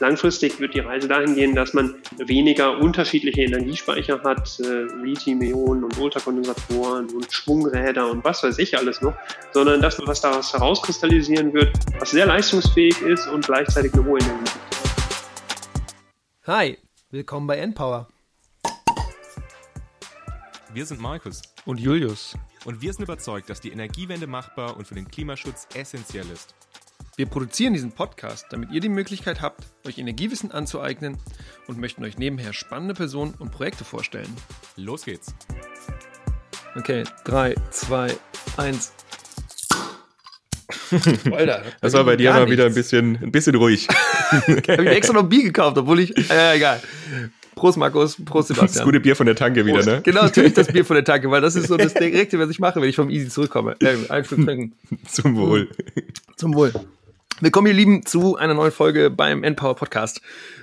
[0.00, 5.98] Langfristig wird die Reise dahin gehen, dass man weniger unterschiedliche Energiespeicher hat, äh, Lithium-Ionen und
[5.98, 9.14] Ultrakondensatoren und Schwungräder und was weiß ich alles noch,
[9.52, 14.52] sondern das, was daraus herauskristallisieren wird, was sehr leistungsfähig ist und gleichzeitig eine hohe Energie.
[16.46, 16.78] Hi,
[17.10, 18.08] willkommen bei Endpower.
[20.72, 24.94] Wir sind Markus und Julius und wir sind überzeugt, dass die Energiewende machbar und für
[24.94, 26.54] den Klimaschutz essentiell ist.
[27.18, 31.16] Wir produzieren diesen Podcast, damit ihr die Möglichkeit habt, euch Energiewissen anzueignen
[31.66, 34.32] und möchten euch nebenher spannende Personen und Projekte vorstellen.
[34.76, 35.34] Los geht's.
[36.76, 38.16] Okay, 3, 2,
[38.58, 38.92] 1.
[41.32, 43.88] Alter, das war bei dir mal wieder ein bisschen, ein bisschen ruhig.
[44.30, 46.30] Habe ich extra noch Bier gekauft, obwohl ich.
[46.30, 46.80] Äh, egal.
[47.56, 48.16] Prost, Markus.
[48.24, 48.74] Prost, Sebastian.
[48.74, 49.86] Das gute Bier von der Tanke Prost.
[49.86, 50.02] wieder, ne?
[50.02, 52.60] Genau, natürlich das Bier von der Tanke, weil das ist so das Direkte, was ich
[52.60, 53.74] mache, wenn ich vom Easy zurückkomme.
[53.80, 54.74] Äh, ein Stück trinken.
[55.08, 55.68] Zum Wohl.
[56.36, 56.72] Zum Wohl.
[57.40, 60.20] Willkommen, ihr Lieben, zu einer neuen Folge beim Endpower Podcast.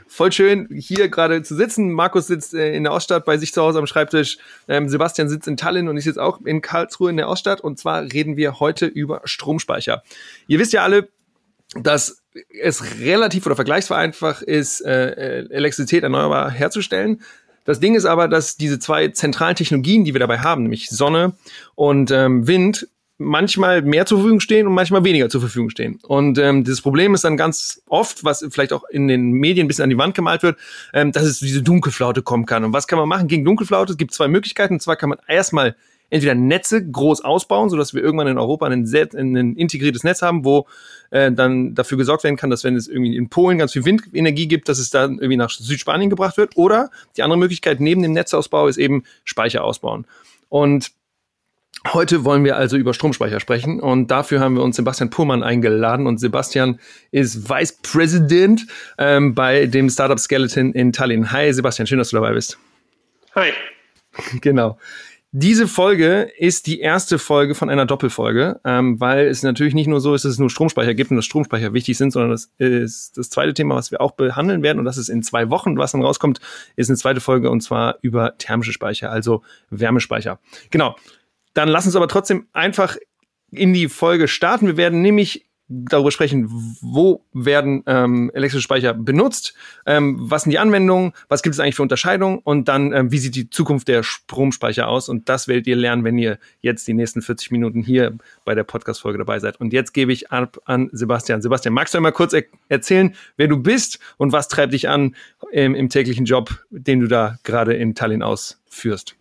[0.07, 1.93] Voll schön, hier gerade zu sitzen.
[1.93, 4.39] Markus sitzt äh, in der Oststadt bei sich zu Hause am Schreibtisch.
[4.67, 7.61] Ähm, Sebastian sitzt in Tallinn und ich sitze auch in Karlsruhe in der Oststadt.
[7.61, 10.03] Und zwar reden wir heute über Stromspeicher.
[10.47, 11.07] Ihr wisst ja alle,
[11.75, 12.21] dass
[12.61, 17.21] es relativ oder vergleichsvereinfacht ist, äh, äh, Elektrizität erneuerbar herzustellen.
[17.63, 21.37] Das Ding ist aber, dass diese zwei zentralen Technologien, die wir dabei haben, nämlich Sonne
[21.75, 25.99] und ähm, Wind, manchmal mehr zur Verfügung stehen und manchmal weniger zur Verfügung stehen.
[26.03, 29.67] Und ähm, das Problem ist dann ganz oft, was vielleicht auch in den Medien ein
[29.67, 30.57] bisschen an die Wand gemalt wird,
[30.93, 32.63] ähm, dass es diese Dunkelflaute kommen kann.
[32.65, 33.93] Und was kann man machen gegen Dunkelflaute?
[33.93, 34.75] Es gibt zwei Möglichkeiten.
[34.75, 35.75] Und zwar kann man erstmal
[36.09, 40.67] entweder Netze groß ausbauen, sodass wir irgendwann in Europa ein, ein integriertes Netz haben, wo
[41.09, 44.47] äh, dann dafür gesorgt werden kann, dass wenn es irgendwie in Polen ganz viel Windenergie
[44.47, 46.57] gibt, dass es dann irgendwie nach Südspanien gebracht wird.
[46.57, 50.05] Oder die andere Möglichkeit neben dem Netzausbau ist eben Speicher ausbauen.
[50.49, 50.91] Und
[51.93, 56.07] Heute wollen wir also über Stromspeicher sprechen und dafür haben wir uns Sebastian Purmann eingeladen
[56.07, 56.79] und Sebastian
[57.11, 58.65] ist Vice President
[58.97, 61.31] ähm, bei dem Startup Skeleton in Tallinn.
[61.31, 62.57] Hi Sebastian, schön, dass du dabei bist.
[63.35, 63.51] Hi.
[64.41, 64.77] Genau.
[65.37, 69.99] Diese Folge ist die erste Folge von einer Doppelfolge, ähm, weil es natürlich nicht nur
[69.99, 73.17] so ist, dass es nur Stromspeicher gibt und dass Stromspeicher wichtig sind, sondern das ist
[73.17, 75.91] das zweite Thema, was wir auch behandeln werden und das ist in zwei Wochen, was
[75.91, 76.39] dann rauskommt,
[76.77, 80.39] ist eine zweite Folge und zwar über thermische Speicher, also Wärmespeicher.
[80.71, 80.95] Genau.
[81.55, 82.97] Dann lass uns aber trotzdem einfach
[83.49, 84.67] in die Folge starten.
[84.67, 86.47] Wir werden nämlich darüber sprechen,
[86.81, 89.55] wo werden ähm, elektrische Speicher benutzt,
[89.87, 93.17] ähm, was sind die Anwendungen, was gibt es eigentlich für Unterscheidungen und dann, ähm, wie
[93.17, 96.93] sieht die Zukunft der Stromspeicher aus und das werdet ihr lernen, wenn ihr jetzt die
[96.93, 99.59] nächsten 40 Minuten hier bei der Podcast-Folge dabei seid.
[99.59, 101.41] Und jetzt gebe ich ab an Sebastian.
[101.41, 105.15] Sebastian, magst du einmal kurz er erzählen, wer du bist und was treibt dich an
[105.51, 109.15] im, im täglichen Job, den du da gerade in Tallinn ausführst?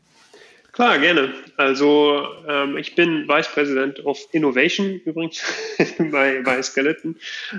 [0.74, 1.32] Klar, gerne.
[1.56, 5.40] Also ähm, ich bin Vice President of Innovation übrigens
[6.10, 7.14] bei, bei Skeleton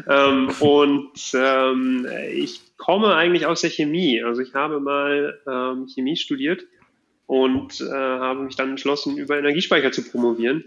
[0.10, 4.22] ähm, und ähm, ich komme eigentlich aus der Chemie.
[4.22, 6.66] Also ich habe mal ähm, Chemie studiert
[7.26, 10.66] und äh, habe mich dann entschlossen, über Energiespeicher zu promovieren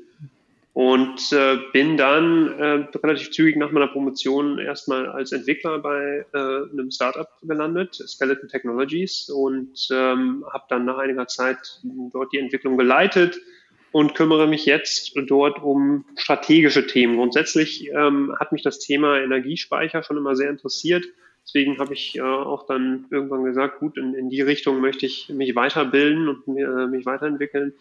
[0.79, 6.39] und äh, bin dann äh, relativ zügig nach meiner Promotion erstmal als Entwickler bei äh,
[6.39, 12.79] einem Startup gelandet, Skeleton Technologies, und ähm, habe dann nach einiger Zeit dort die Entwicklung
[12.79, 13.41] geleitet
[13.91, 17.17] und kümmere mich jetzt dort um strategische Themen.
[17.17, 21.05] Grundsätzlich ähm, hat mich das Thema Energiespeicher schon immer sehr interessiert.
[21.45, 25.29] Deswegen habe ich äh, auch dann irgendwann gesagt, gut, in, in die Richtung möchte ich
[25.29, 27.73] mich weiterbilden und äh, mich weiterentwickeln.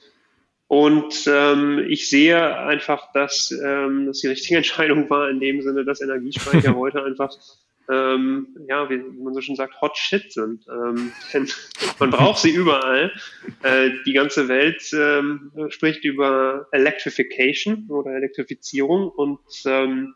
[0.67, 5.85] Und ähm, ich sehe einfach, dass ähm, das die richtige Entscheidung war, in dem Sinne,
[5.85, 7.31] dass Energiespeicher heute einfach,
[7.89, 10.65] ähm, ja, wie man so schon sagt, hot shit sind.
[10.67, 11.47] Ähm, denn
[11.99, 13.13] man braucht sie überall.
[13.63, 20.15] Äh, die ganze Welt ähm, spricht über Electrification oder Elektrifizierung und ähm,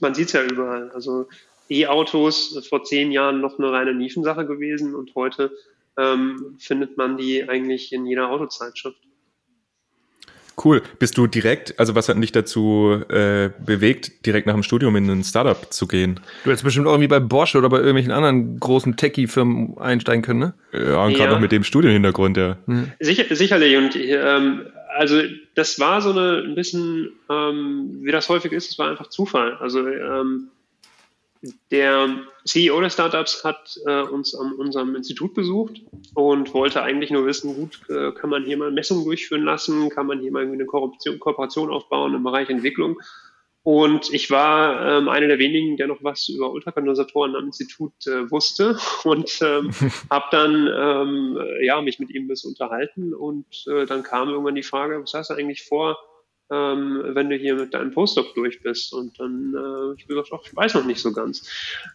[0.00, 0.90] man sieht es ja überall.
[0.90, 1.26] Also
[1.70, 5.52] E-Autos vor zehn Jahren noch eine reine Nischensache gewesen und heute
[5.96, 9.05] ähm, findet man die eigentlich in jeder Autozeitschrift.
[10.62, 10.82] Cool.
[10.98, 15.08] Bist du direkt, also was hat dich dazu äh, bewegt, direkt nach dem Studium in
[15.10, 16.20] ein Startup zu gehen?
[16.44, 20.40] Du hättest bestimmt auch irgendwie bei Bosch oder bei irgendwelchen anderen großen Techie-Firmen einsteigen können,
[20.40, 20.54] ne?
[20.72, 21.36] Ja, und gerade ja.
[21.36, 22.56] auch mit dem Studienhintergrund, ja.
[22.66, 22.92] Hm.
[23.00, 23.76] Sicher, sicherlich.
[23.76, 24.62] Und ähm,
[24.96, 25.20] also
[25.54, 29.56] das war so eine ein bisschen, ähm, wie das häufig ist, es war einfach Zufall.
[29.60, 30.48] Also ähm,
[31.70, 32.08] der
[32.44, 35.82] CEO des Startups hat äh, uns an unserem Institut besucht
[36.14, 40.06] und wollte eigentlich nur wissen, gut, äh, kann man hier mal Messungen durchführen lassen, kann
[40.06, 42.98] man hier mal irgendwie eine Kooperation, Kooperation aufbauen im Bereich Entwicklung.
[43.66, 48.30] Und ich war ähm, einer der wenigen, der noch was über Ultrakondensatoren am Institut äh,
[48.30, 49.72] wusste und ähm,
[50.10, 54.54] habe dann ähm, ja, mich mit ihm ein bisschen unterhalten und äh, dann kam irgendwann
[54.54, 55.98] die Frage, was hast du eigentlich vor,
[56.50, 58.92] ähm, wenn du hier mit deinem Postdoc durch bist.
[58.92, 61.48] Und dann äh, ich gesagt, ach, ich weiß noch nicht so ganz.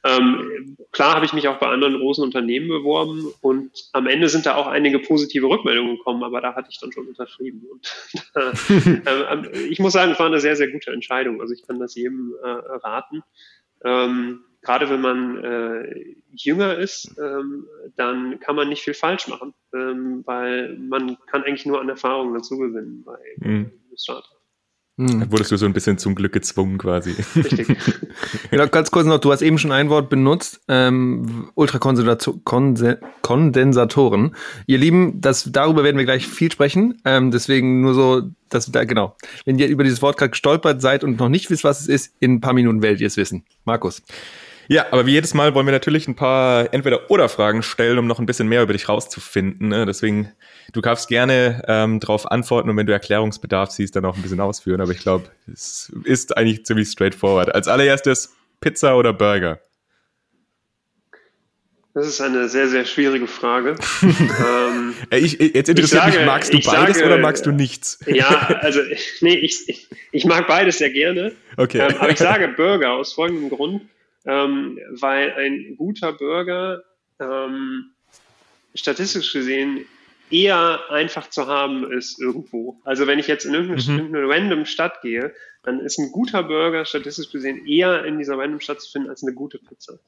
[0.04, 4.46] Ähm, klar habe ich mich auch bei anderen großen Unternehmen beworben und am Ende sind
[4.46, 7.66] da auch einige positive Rückmeldungen gekommen, aber da hatte ich dann schon unterschrieben.
[7.72, 7.94] Und
[8.36, 11.42] äh, ich muss sagen, es war eine sehr, sehr gute Entscheidung.
[11.42, 13.24] Also ich kann das jedem äh, raten.
[13.84, 19.54] Ähm, gerade wenn man äh, jünger ist, ähm, dann kann man nicht viel falsch machen,
[19.74, 23.72] ähm, weil man kann eigentlich nur an Erfahrungen dazu gewinnen bei mhm.
[23.96, 24.41] Startup.
[25.02, 25.32] Mhm.
[25.32, 27.16] Wurdest du so ein bisschen zum Glück gezwungen quasi.
[27.36, 27.68] Richtig.
[28.52, 34.36] genau, ganz kurz noch, du hast eben schon ein Wort benutzt, ähm, Ultrakondensatoren.
[34.68, 38.84] Ihr Lieben, das, darüber werden wir gleich viel sprechen, ähm, deswegen nur so, dass da,
[38.84, 39.16] genau.
[39.46, 42.14] Wenn ihr über dieses Wort gerade gestolpert seid und noch nicht wisst, was es ist,
[42.20, 43.44] in ein paar Minuten werdet ihr es wissen.
[43.66, 44.04] Markus.
[44.72, 48.26] Ja, aber wie jedes Mal wollen wir natürlich ein paar Entweder-Oder-Fragen stellen, um noch ein
[48.26, 49.68] bisschen mehr über dich rauszufinden.
[49.68, 49.86] Ne?
[49.86, 50.32] Deswegen,
[50.72, 54.40] du darfst gerne ähm, darauf antworten und wenn du Erklärungsbedarf siehst, dann auch ein bisschen
[54.40, 54.80] ausführen.
[54.80, 57.54] Aber ich glaube, es ist eigentlich ziemlich straightforward.
[57.54, 59.60] Als allererstes Pizza oder Burger?
[61.94, 63.76] Das ist eine sehr, sehr schwierige Frage.
[64.02, 68.00] ähm, ich, jetzt interessiert sage, mich, magst du beides sage, oder magst du nichts?
[68.08, 68.80] ja, also
[69.20, 71.34] nee, ich, ich, mag beides sehr gerne.
[71.58, 71.80] Okay.
[71.80, 73.82] Ähm, aber ich sage Burger aus folgendem Grund
[74.26, 76.84] ähm, weil ein guter Bürger
[77.20, 77.92] ähm,
[78.76, 79.86] statistisch gesehen
[80.30, 82.80] eher einfach zu haben ist irgendwo.
[82.86, 84.32] Also wenn ich jetzt in irgendeine, mhm.
[84.32, 85.34] random Stadt gehe,
[85.64, 89.24] dann ist ein guter Burger statistisch gesehen eher in dieser random Stadt zu finden als
[89.24, 90.00] eine gute Pizza.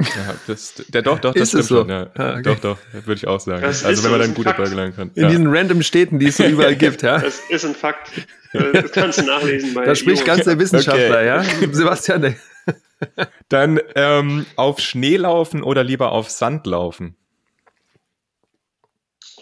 [0.00, 1.76] Ja, das, der, doch, doch, das ist stimmt so?
[1.78, 1.88] schon.
[1.88, 2.10] Ja.
[2.14, 2.42] Ah, okay.
[2.42, 3.62] Doch, doch, würde ich auch sagen.
[3.62, 5.10] Das also wenn man dann gute Burger lernen kann.
[5.14, 5.28] In ja.
[5.28, 7.18] diesen random Städten, die es so überall gibt, ja.
[7.18, 8.12] Das ist ein Fakt.
[8.52, 9.84] Das kannst du nachlesen bei.
[9.84, 11.26] Da spricht ganz der Wissenschaftler, okay.
[11.26, 11.42] ja.
[11.72, 12.36] Sebastian,
[13.48, 17.16] dann ähm, auf Schnee laufen oder lieber auf Sand laufen?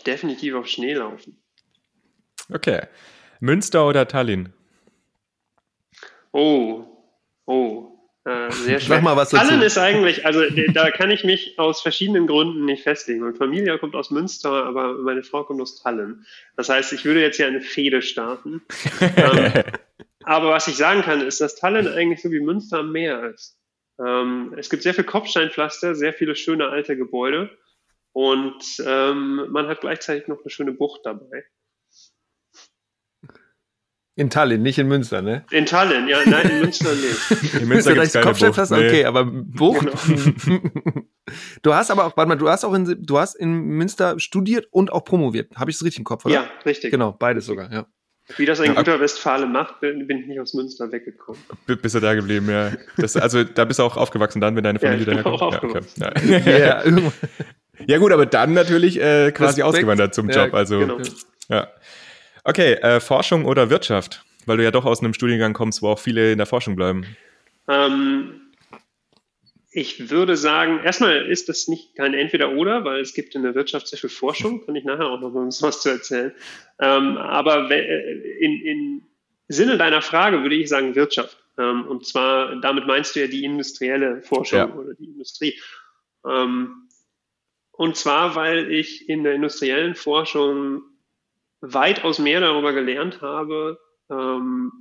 [0.07, 1.39] Definitiv auf Schnee laufen.
[2.53, 2.83] Okay.
[3.41, 4.53] Münster oder Tallinn?
[6.33, 6.85] Oh,
[7.47, 7.93] oh.
[8.25, 8.97] Äh, sehr schwer.
[8.97, 9.47] Sag mal was dazu.
[9.47, 10.43] Tallinn ist eigentlich, also
[10.73, 13.21] da kann ich mich aus verschiedenen Gründen nicht festlegen.
[13.21, 16.25] Meine Familie kommt aus Münster, aber meine Frau kommt aus Tallinn.
[16.57, 18.63] Das heißt, ich würde jetzt hier eine Fehde starten.
[19.17, 19.63] ähm,
[20.27, 23.57] aber was ich sagen kann, ist, dass Tallinn eigentlich so wie Münster am Meer ist.
[24.05, 27.51] Ähm, es gibt sehr viel Kopfsteinpflaster, sehr viele schöne alte Gebäude
[28.13, 31.45] und ähm, man hat gleichzeitig noch eine schöne Bucht dabei.
[34.19, 35.45] In Tallinn, nicht in Münster, ne?
[35.51, 37.55] In Tallinn, ja, nein, in Münster nicht.
[37.61, 38.89] In Münster gibt es Kopfsteinpflaster, nee.
[38.89, 39.87] okay, aber Bucht.
[40.07, 40.61] Genau.
[41.63, 44.67] du hast aber auch, warte mal, du hast auch in, du hast in Münster studiert
[44.71, 45.55] und auch promoviert.
[45.57, 46.35] Habe ich es richtig im Kopf, oder?
[46.35, 46.91] Ja, richtig.
[46.91, 47.87] Genau, beides sogar, ja.
[48.37, 51.41] Wie das ein ja, guter Westfale macht, bin, bin, ich nicht aus Münster weggekommen.
[51.67, 52.73] Bist du da geblieben, ja.
[52.97, 55.43] Das, also da bist du auch aufgewachsen dann, wenn deine Familie ja, daherkommt.
[55.43, 55.81] Auch ja, okay.
[56.45, 56.85] ja.
[56.85, 57.13] ja.
[57.87, 59.65] ja, gut, aber dann natürlich äh, quasi Respekt.
[59.65, 60.55] ausgewandert zum Job.
[60.55, 60.99] Also, genau.
[61.49, 61.69] ja.
[62.43, 64.25] Okay, äh, Forschung oder Wirtschaft?
[64.45, 67.05] Weil du ja doch aus einem Studiengang kommst, wo auch viele in der Forschung bleiben.
[67.69, 68.41] Ähm,
[69.77, 73.89] ich würde sagen, erstmal ist das nicht kein Entweder-Oder, weil es gibt in der Wirtschaft
[73.89, 76.33] sehr viel Forschung, kann ich nachher auch noch mal was zu erzählen.
[76.79, 79.03] Ähm, aber in, in
[79.49, 81.37] Sinne deiner Frage würde ich sagen Wirtschaft.
[81.59, 84.75] Ähm, und zwar, damit meinst du ja die industrielle Forschung ja.
[84.75, 85.61] oder die Industrie.
[86.27, 86.89] Ähm,
[87.73, 90.85] und zwar, weil ich in der industriellen Forschung
[91.61, 93.79] weitaus mehr darüber gelernt habe,
[94.09, 94.73] ähm,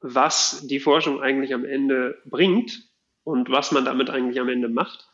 [0.00, 2.87] was die Forschung eigentlich am Ende bringt
[3.28, 5.06] und was man damit eigentlich am Ende macht,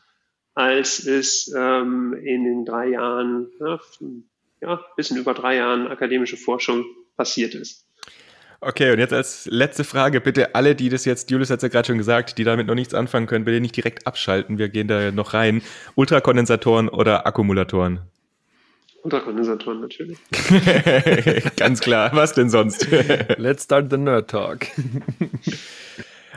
[0.54, 3.80] als es ähm, in den drei Jahren, ja,
[4.60, 6.84] ja, bisschen über drei Jahren akademische Forschung
[7.16, 7.88] passiert ist.
[8.60, 11.68] Okay, und jetzt als letzte Frage, bitte alle, die das jetzt, Julius hat es ja
[11.68, 14.86] gerade schon gesagt, die damit noch nichts anfangen können, bitte nicht direkt abschalten, wir gehen
[14.86, 15.60] da noch rein.
[15.96, 18.00] Ultrakondensatoren oder Akkumulatoren?
[19.02, 20.18] Ultrakondensatoren natürlich.
[21.56, 22.86] Ganz klar, was denn sonst?
[23.36, 24.68] Let's start the Nerd Talk.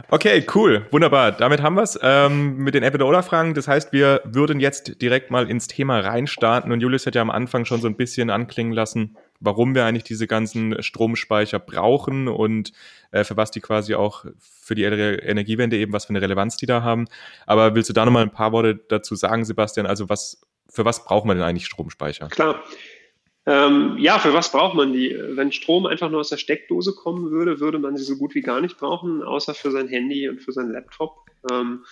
[0.09, 1.33] Okay, cool, wunderbar.
[1.33, 3.53] Damit haben wir es ähm, mit den Entweder-Oder-Fragen.
[3.53, 6.71] Das heißt, wir würden jetzt direkt mal ins Thema reinstarten.
[6.71, 10.05] Und Julius hat ja am Anfang schon so ein bisschen anklingen lassen, warum wir eigentlich
[10.05, 12.71] diese ganzen Stromspeicher brauchen und
[13.11, 16.67] äh, für was die quasi auch für die Energiewende eben, was für eine Relevanz die
[16.67, 17.07] da haben.
[17.45, 19.85] Aber willst du da nochmal ein paar Worte dazu sagen, Sebastian?
[19.85, 22.29] Also was, für was braucht man denn eigentlich Stromspeicher?
[22.29, 22.63] Klar.
[23.47, 25.17] Ähm, ja, für was braucht man die?
[25.17, 28.41] Wenn Strom einfach nur aus der Steckdose kommen würde, würde man sie so gut wie
[28.41, 31.25] gar nicht brauchen, außer für sein Handy und für seinen Laptop.
[31.49, 31.85] Ähm,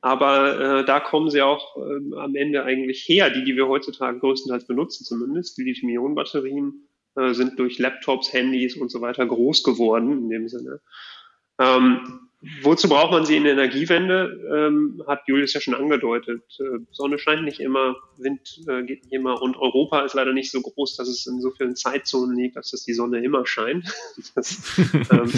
[0.00, 4.20] aber äh, da kommen sie auch äh, am Ende eigentlich her, die, die wir heutzutage
[4.20, 5.58] größtenteils benutzen zumindest.
[5.58, 6.86] Die Lithium-Ionen-Batterien
[7.16, 10.80] äh, sind durch Laptops, Handys und so weiter groß geworden in dem Sinne.
[11.58, 12.23] Ähm,
[12.62, 14.40] wozu braucht man sie in der Energiewende?
[14.52, 16.42] Ähm, hat Julius ja schon angedeutet.
[16.58, 20.50] Äh, Sonne scheint nicht immer, Wind äh, geht nicht immer und Europa ist leider nicht
[20.50, 23.92] so groß, dass es in so vielen Zeitzonen liegt, dass es die Sonne immer scheint.
[24.34, 24.58] Das,
[25.10, 25.32] ähm,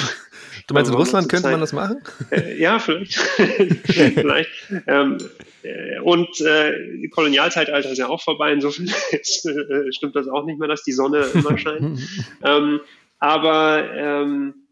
[0.67, 2.03] du meinst, in Russland könnte Zeit, man das machen?
[2.31, 3.15] Äh, ja, vielleicht.
[3.85, 4.51] vielleicht.
[4.87, 5.19] Ähm,
[5.63, 10.69] äh, und äh, Kolonialzeitalter ist ja auch vorbei, insofern äh, stimmt das auch nicht mehr,
[10.69, 12.01] dass die Sonne immer scheint.
[12.43, 12.81] ähm,
[13.19, 14.66] aber ähm, äh,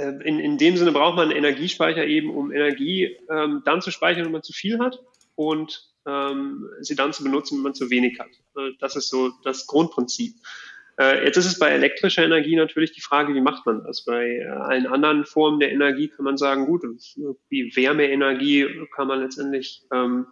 [0.00, 4.24] in, in dem Sinne braucht man einen Energiespeicher eben, um Energie ähm, dann zu speichern,
[4.24, 5.00] wenn man zu viel hat
[5.34, 8.30] und ähm, sie dann zu benutzen, wenn man zu wenig hat.
[8.56, 10.34] Äh, das ist so das Grundprinzip.
[10.98, 14.04] Äh, jetzt ist es bei elektrischer Energie natürlich die Frage, wie macht man das?
[14.04, 16.82] Bei äh, allen anderen Formen der Energie kann man sagen, gut,
[17.48, 20.26] wie Wärmeenergie kann man letztendlich, ähm,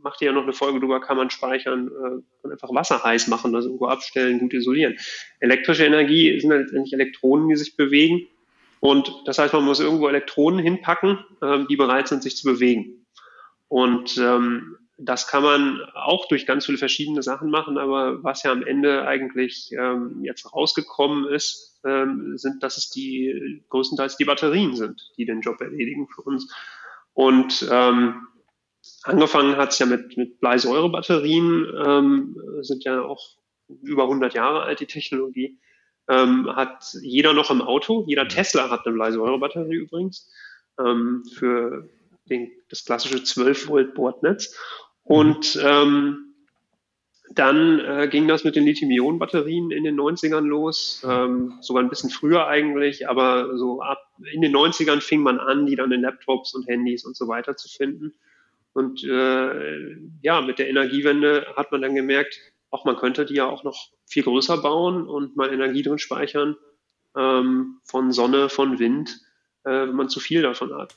[0.00, 3.54] macht ja noch eine Folge drüber, kann man speichern, äh, kann einfach Wasser heiß machen,
[3.54, 4.96] also irgendwo abstellen, gut isolieren.
[5.40, 8.26] Elektrische Energie sind letztendlich Elektronen, die sich bewegen
[8.86, 13.04] und das heißt, man muss irgendwo Elektronen hinpacken, ähm, die bereit sind, sich zu bewegen.
[13.66, 18.52] Und ähm, das kann man auch durch ganz viele verschiedene Sachen machen, aber was ja
[18.52, 25.00] am Ende eigentlich ähm, jetzt rausgekommen ist, sind, dass es die größtenteils die Batterien sind,
[25.18, 26.52] die den Job erledigen für uns.
[27.12, 27.64] Und
[29.04, 33.36] angefangen hat es ja mit, mit Bleisäurebatterien, sind ja auch
[33.68, 35.60] über 100 Jahre alt, die Technologie
[36.08, 38.04] ähm, hat jeder noch im Auto.
[38.06, 38.28] Jeder mhm.
[38.28, 40.30] Tesla hat eine Bleisäurebatterie übrigens
[40.78, 41.88] ähm, für
[42.28, 44.56] den, das klassische 12 Volt Bordnetz.
[45.04, 46.34] Und ähm,
[47.30, 52.10] dann äh, ging das mit den Lithium-Ionen-Batterien in den 90ern los, ähm, sogar ein bisschen
[52.10, 53.98] früher eigentlich, aber so ab
[54.32, 57.56] in den 90ern fing man an, die dann in Laptops und Handys und so weiter
[57.56, 58.14] zu finden.
[58.72, 62.38] Und äh, ja, mit der Energiewende hat man dann gemerkt,
[62.70, 66.56] auch man könnte die ja auch noch viel größer bauen und mal Energie drin speichern
[67.16, 69.20] ähm, von Sonne, von Wind,
[69.64, 70.96] äh, wenn man zu viel davon hat.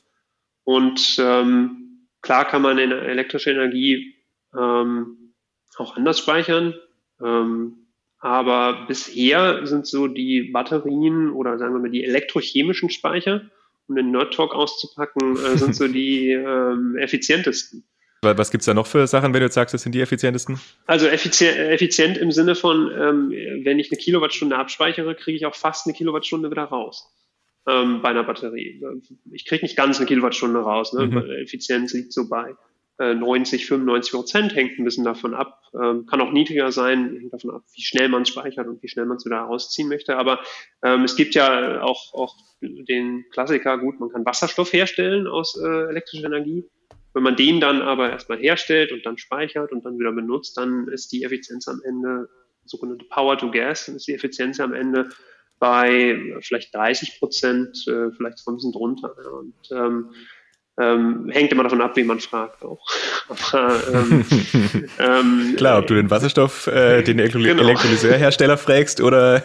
[0.63, 4.15] Und ähm, klar kann man elektrische Energie
[4.55, 5.33] ähm,
[5.77, 6.75] auch anders speichern.
[7.21, 7.87] Ähm,
[8.19, 13.49] aber bisher sind so die Batterien oder sagen wir mal die elektrochemischen Speicher,
[13.87, 17.85] um den Nerd Talk auszupacken, äh, sind so die ähm, effizientesten.
[18.21, 20.59] Was gibt es da noch für Sachen, wenn du jetzt sagst, das sind die effizientesten?
[20.85, 23.31] Also effizient, effizient im Sinne von, ähm,
[23.63, 27.13] wenn ich eine Kilowattstunde abspeichere, kriege ich auch fast eine Kilowattstunde wieder raus
[27.67, 28.81] ähm, bei einer Batterie.
[29.31, 30.91] Ich kriege nicht ganz eine Kilowattstunde raus.
[30.91, 31.07] Ne?
[31.07, 31.17] Mhm.
[31.43, 32.55] Effizienz liegt so bei
[32.99, 35.61] äh, 90, 95 Prozent, hängt ein bisschen davon ab.
[35.73, 39.05] Ähm, kann auch niedriger sein, hängt davon ab, wie schnell man speichert und wie schnell
[39.05, 40.17] man es wieder rausziehen möchte.
[40.17, 40.41] Aber
[40.83, 45.89] ähm, es gibt ja auch, auch den Klassiker, gut, man kann Wasserstoff herstellen aus äh,
[45.89, 46.65] elektrischer Energie
[47.13, 50.87] wenn man den dann aber erstmal herstellt und dann speichert und dann wieder benutzt, dann
[50.87, 52.29] ist die Effizienz am Ende,
[52.65, 55.09] sogenannte Power to Gas, dann ist die Effizienz am Ende
[55.59, 59.13] bei vielleicht 30 Prozent, äh, vielleicht ein bisschen drunter.
[59.39, 60.11] Und ähm,
[60.79, 62.79] ähm, hängt immer davon ab, wie man fragt auch.
[63.53, 64.25] Aber, ähm,
[64.99, 67.63] ähm, Klar, ob du den Wasserstoff, äh, den Elektro genau.
[67.63, 69.43] Elektrolyseurhersteller fragst oder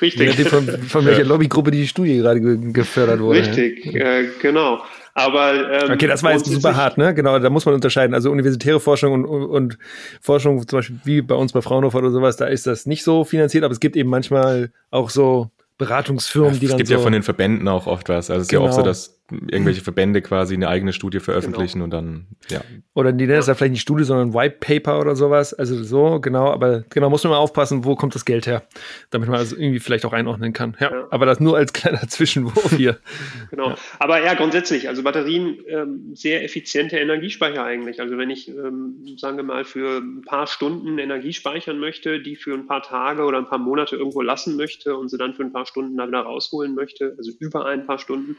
[0.00, 0.48] Richtig.
[0.48, 3.40] von, von welcher Lobbygruppe die Studie gerade gefördert wurde.
[3.40, 4.82] Richtig, äh, genau.
[5.12, 7.12] Aber ähm, okay, das war jetzt super hart, ne?
[7.14, 8.14] Genau, da muss man unterscheiden.
[8.14, 9.78] Also universitäre Forschung und, und
[10.20, 13.24] Forschung, zum Beispiel wie bei uns bei Fraunhofer oder sowas, da ist das nicht so
[13.24, 16.74] finanziert, aber es gibt eben manchmal auch so Beratungsfirmen, ja, die dann.
[16.74, 18.30] Es gibt so ja von den Verbänden auch oft was.
[18.30, 18.64] Also es ist genau.
[18.64, 18.88] ja auch so, genau.
[18.88, 21.84] dass irgendwelche Verbände quasi eine eigene Studie veröffentlichen genau.
[21.84, 22.62] und dann, ja.
[22.94, 25.54] Oder die nennen es ja vielleicht nicht Studie, sondern White Paper oder sowas.
[25.54, 28.62] Also so, genau, aber genau, muss man mal aufpassen, wo kommt das Geld her,
[29.10, 30.76] damit man also irgendwie vielleicht auch einordnen kann.
[30.80, 31.06] Ja, ja.
[31.10, 32.98] aber das nur als kleiner Zwischenwurf hier.
[33.50, 33.70] genau.
[33.70, 33.76] Ja.
[33.98, 38.00] Aber ja, grundsätzlich, also Batterien, ähm, sehr effiziente Energiespeicher eigentlich.
[38.00, 42.36] Also wenn ich, ähm, sagen wir mal, für ein paar Stunden Energie speichern möchte, die
[42.36, 45.42] für ein paar Tage oder ein paar Monate irgendwo lassen möchte und sie dann für
[45.42, 48.36] ein paar Stunden da wieder rausholen möchte, also über ein paar Stunden,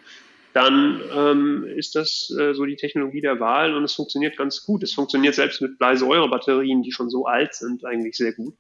[0.54, 4.84] dann ähm, ist das äh, so die Technologie der Wahl und es funktioniert ganz gut.
[4.84, 8.56] Es funktioniert selbst mit Bleisäurebatterien, die schon so alt sind, eigentlich sehr gut.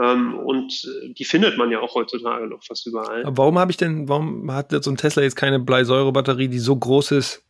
[0.00, 3.24] Ähm, und äh, die findet man ja auch heutzutage noch fast überall.
[3.24, 6.76] Aber warum habe ich denn, warum hat so ein Tesla jetzt keine Bleisäurebatterie, die so
[6.76, 7.42] groß ist,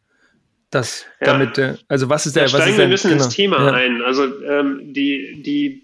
[0.70, 1.26] dass ja.
[1.26, 3.24] damit, äh, also was ist der, da was ist wir ein bisschen genau.
[3.24, 3.72] ins Thema ja.
[3.72, 4.00] ein.
[4.02, 5.82] Also ähm, die, die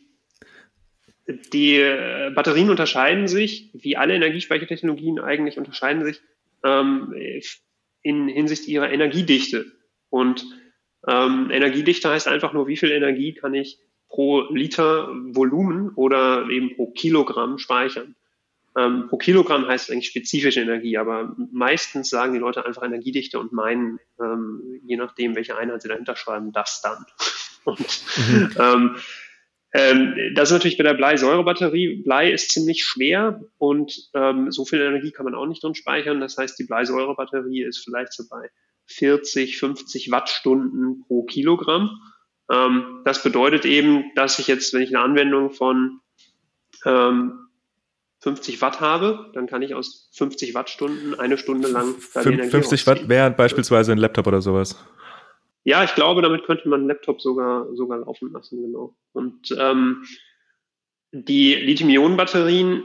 [1.53, 6.21] die äh, Batterien unterscheiden sich, wie alle Energiespeichertechnologien eigentlich unterscheiden sich
[6.65, 7.13] ähm,
[8.03, 9.73] in Hinsicht ihrer Energiedichte.
[10.11, 10.45] Und
[11.07, 13.79] ähm, Energiedichte heißt einfach nur, wie viel Energie kann ich
[14.09, 18.15] pro Liter Volumen oder eben pro Kilogramm speichern.
[18.77, 23.53] Ähm, pro Kilogramm heißt eigentlich spezifische Energie, aber meistens sagen die Leute einfach Energiedichte und
[23.53, 27.05] meinen, ähm, je nachdem, welche Einheit sie dahinter schreiben, das dann.
[27.65, 27.79] Und
[28.17, 28.51] mhm.
[28.59, 28.97] ähm,
[29.75, 32.03] ähm, das ist natürlich bei der Bleisäurebatterie.
[32.03, 36.21] Blei ist ziemlich schwer und ähm, so viel Energie kann man auch nicht drin speichern.
[36.21, 38.51] Das heißt, die Bleisäurebatterie ist vielleicht so bei
[38.87, 42.01] 40, 50 Wattstunden pro Kilogramm.
[42.51, 46.01] Ähm, das bedeutet eben, dass ich jetzt, wenn ich eine Anwendung von
[46.85, 47.39] ähm,
[48.21, 53.31] 50 Watt habe, dann kann ich aus 50 Wattstunden eine Stunde lang 50 Watt wäre
[53.31, 54.77] beispielsweise ein Laptop oder sowas.
[55.65, 58.97] Ja, ich glaube, damit könnte man einen Laptop sogar, sogar laufen lassen, genau.
[59.13, 60.05] Und ähm,
[61.13, 62.85] die Lithium-Ionen-Batterien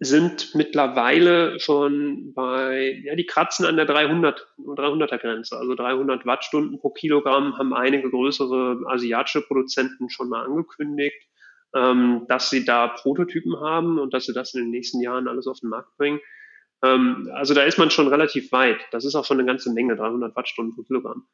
[0.00, 5.56] sind mittlerweile schon bei, ja, die kratzen an der 300, 300er Grenze.
[5.56, 11.28] Also 300 Wattstunden pro Kilogramm haben einige größere asiatische Produzenten schon mal angekündigt,
[11.74, 15.46] ähm, dass sie da Prototypen haben und dass sie das in den nächsten Jahren alles
[15.46, 16.20] auf den Markt bringen.
[16.82, 18.80] Ähm, also da ist man schon relativ weit.
[18.90, 21.26] Das ist auch schon eine ganze Menge, 300 Wattstunden pro Kilogramm.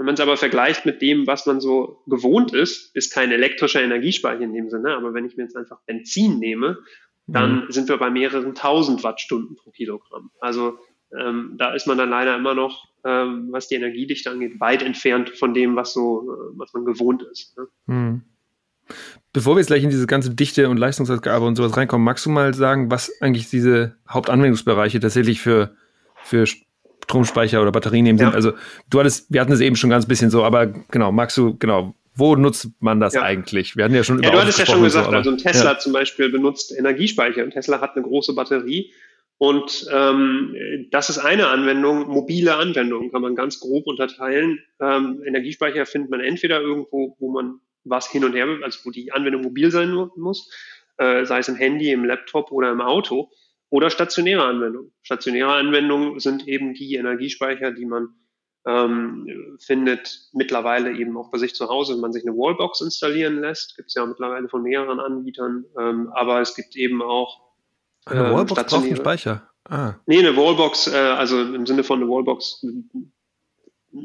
[0.00, 3.82] Wenn man es aber vergleicht mit dem, was man so gewohnt ist, ist kein elektrischer
[3.82, 6.78] Energiespeicher in dem Sinne, aber wenn ich mir jetzt einfach Benzin nehme,
[7.26, 7.70] dann mhm.
[7.70, 10.30] sind wir bei mehreren tausend Wattstunden pro Kilogramm.
[10.40, 10.78] Also
[11.14, 15.36] ähm, da ist man dann leider immer noch, ähm, was die Energiedichte angeht, weit entfernt
[15.38, 17.58] von dem, was so, äh, was man gewohnt ist.
[17.58, 17.66] Ne?
[17.84, 18.22] Mhm.
[19.34, 22.30] Bevor wir jetzt gleich in diese ganze Dichte und Leistungsausgabe und sowas reinkommen, magst du
[22.30, 25.76] mal sagen, was eigentlich diese Hauptanwendungsbereiche tatsächlich für,
[26.22, 26.46] für
[27.10, 28.16] Stromspeicher oder Batterien ja.
[28.16, 28.34] sind?
[28.34, 28.52] Also
[28.88, 31.94] du hattest, wir hatten es eben schon ganz bisschen so, aber genau, magst du, genau,
[32.14, 33.22] wo nutzt man das ja.
[33.22, 33.76] eigentlich?
[33.76, 35.78] Wir hatten ja schon Ja, du hattest ja schon gesagt, so, also ein Tesla ja.
[35.78, 38.92] zum Beispiel benutzt Energiespeicher und Tesla hat eine große Batterie.
[39.38, 40.54] Und ähm,
[40.90, 44.60] das ist eine Anwendung, mobile Anwendung kann man ganz grob unterteilen.
[44.80, 49.12] Ähm, Energiespeicher findet man entweder irgendwo, wo man was hin und her, also wo die
[49.12, 50.50] Anwendung mobil sein muss,
[50.98, 53.30] äh, sei es im Handy, im Laptop oder im Auto,
[53.70, 54.92] oder stationäre Anwendungen.
[55.02, 58.14] Stationäre Anwendungen sind eben die Energiespeicher, die man
[58.66, 63.40] ähm, findet mittlerweile eben auch bei sich zu Hause, wenn man sich eine Wallbox installieren
[63.40, 63.76] lässt.
[63.76, 65.64] Gibt es ja mittlerweile von mehreren Anbietern.
[65.78, 67.40] Ähm, aber es gibt eben auch.
[68.06, 69.48] Äh, eine Wallbox braucht einen Speicher.
[69.64, 69.94] Ah.
[70.06, 72.64] Nee, eine Wallbox, äh, also im Sinne von eine Wallbox
[73.92, 73.98] äh,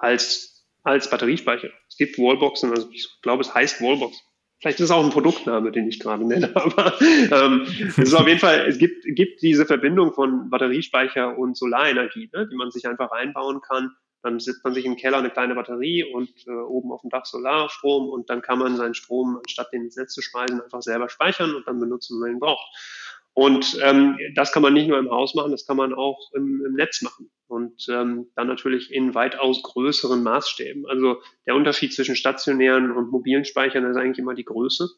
[0.00, 1.68] als, als Batteriespeicher.
[1.88, 4.16] Es gibt Wallboxen, also ich glaube, es heißt Wallbox.
[4.60, 8.26] Vielleicht ist es auch ein Produktname, den ich gerade nenne, aber ähm, es ist auf
[8.26, 12.86] jeden Fall, es gibt, gibt diese Verbindung von Batteriespeicher und Solarenergie, ne, die man sich
[12.86, 13.90] einfach einbauen kann.
[14.22, 17.24] Dann setzt man sich im Keller eine kleine Batterie und äh, oben auf dem Dach
[17.24, 21.08] Solarstrom und dann kann man seinen Strom, anstatt den ins Netz zu speisen, einfach selber
[21.08, 22.66] speichern und dann benutzen, wenn man ihn braucht.
[23.34, 26.64] Und ähm, das kann man nicht nur im Haus machen, das kann man auch im,
[26.64, 27.30] im Netz machen.
[27.46, 30.86] Und ähm, dann natürlich in weitaus größeren Maßstäben.
[30.86, 34.88] Also der Unterschied zwischen stationären und mobilen Speichern ist eigentlich immer die Größe,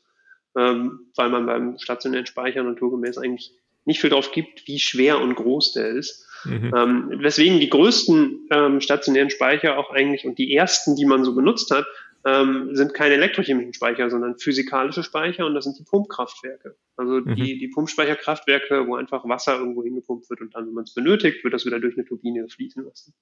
[0.57, 3.53] ähm, weil man beim stationären Speicher naturgemäß eigentlich
[3.85, 6.27] nicht viel drauf gibt, wie schwer und groß der ist.
[6.45, 6.73] Mhm.
[6.77, 11.35] Ähm, weswegen die größten ähm, stationären Speicher auch eigentlich und die ersten, die man so
[11.35, 11.87] benutzt hat,
[12.24, 16.76] ähm, sind keine elektrochemischen Speicher, sondern physikalische Speicher und das sind die Pumpkraftwerke.
[16.96, 17.35] Also mhm.
[17.35, 21.42] die, die Pumpspeicherkraftwerke, wo einfach Wasser irgendwo hingepumpt wird und dann, wenn man es benötigt,
[21.42, 23.14] wird das wieder durch eine Turbine fließen lassen.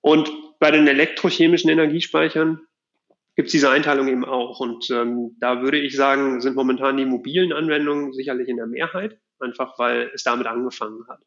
[0.00, 2.60] Und bei den elektrochemischen Energiespeichern
[3.36, 4.60] gibt es diese Einteilung eben auch.
[4.60, 9.18] Und ähm, da würde ich sagen, sind momentan die mobilen Anwendungen sicherlich in der Mehrheit,
[9.38, 11.20] einfach weil es damit angefangen hat.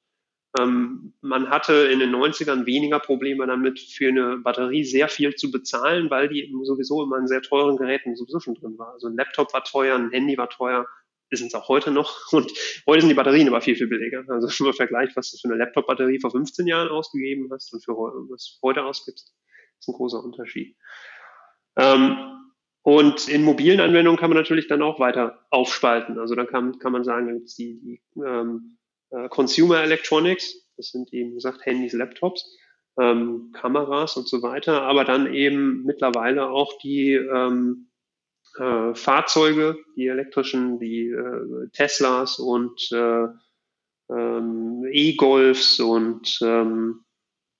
[0.59, 5.51] Ähm, man hatte in den 90ern weniger Probleme damit, für eine Batterie sehr viel zu
[5.51, 8.93] bezahlen, weil die sowieso immer in sehr teuren Geräten sowieso schon drin war.
[8.93, 10.85] Also ein Laptop war teuer, ein Handy war teuer,
[11.29, 12.15] ist es auch heute noch.
[12.31, 12.51] Und
[12.85, 14.23] heute sind die Batterien aber viel, viel billiger.
[14.27, 17.83] Also wenn man vergleicht, was du für eine Laptop-Batterie vor 15 Jahren ausgegeben hast und
[17.83, 19.33] für was heute ausgibst,
[19.79, 20.75] ist ein großer Unterschied.
[21.75, 22.17] Ähm,
[22.83, 26.19] und in mobilen Anwendungen kann man natürlich dann auch weiter aufspalten.
[26.19, 28.77] Also dann kann, kann man sagen, die, die ähm,
[29.13, 32.57] äh, Consumer Electronics, das sind eben, gesagt, Handys, Laptops,
[32.99, 37.89] ähm, Kameras und so weiter, aber dann eben mittlerweile auch die ähm,
[38.59, 43.27] äh, Fahrzeuge, die elektrischen, die äh, Teslas und äh,
[44.11, 47.03] ähm, E-Golfs und ähm,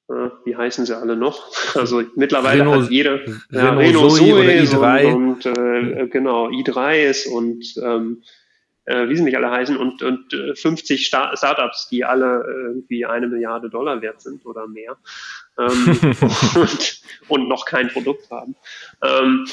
[0.10, 1.52] äh, wie heißen sie alle noch?
[1.76, 3.20] Also mittlerweile Renault, hat jeder
[3.52, 8.24] ja, Renault, Zoe, Zoe oder i3 und, und äh, genau i3 ist und ähm,
[8.86, 13.06] äh, wie sie nicht alle heißen, und, und äh, 50 Star Startups, die alle irgendwie
[13.06, 14.98] eine Milliarde Dollar wert sind oder mehr
[15.58, 16.00] ähm,
[16.56, 18.56] und, und, noch kein Produkt haben.
[19.02, 19.46] Ähm,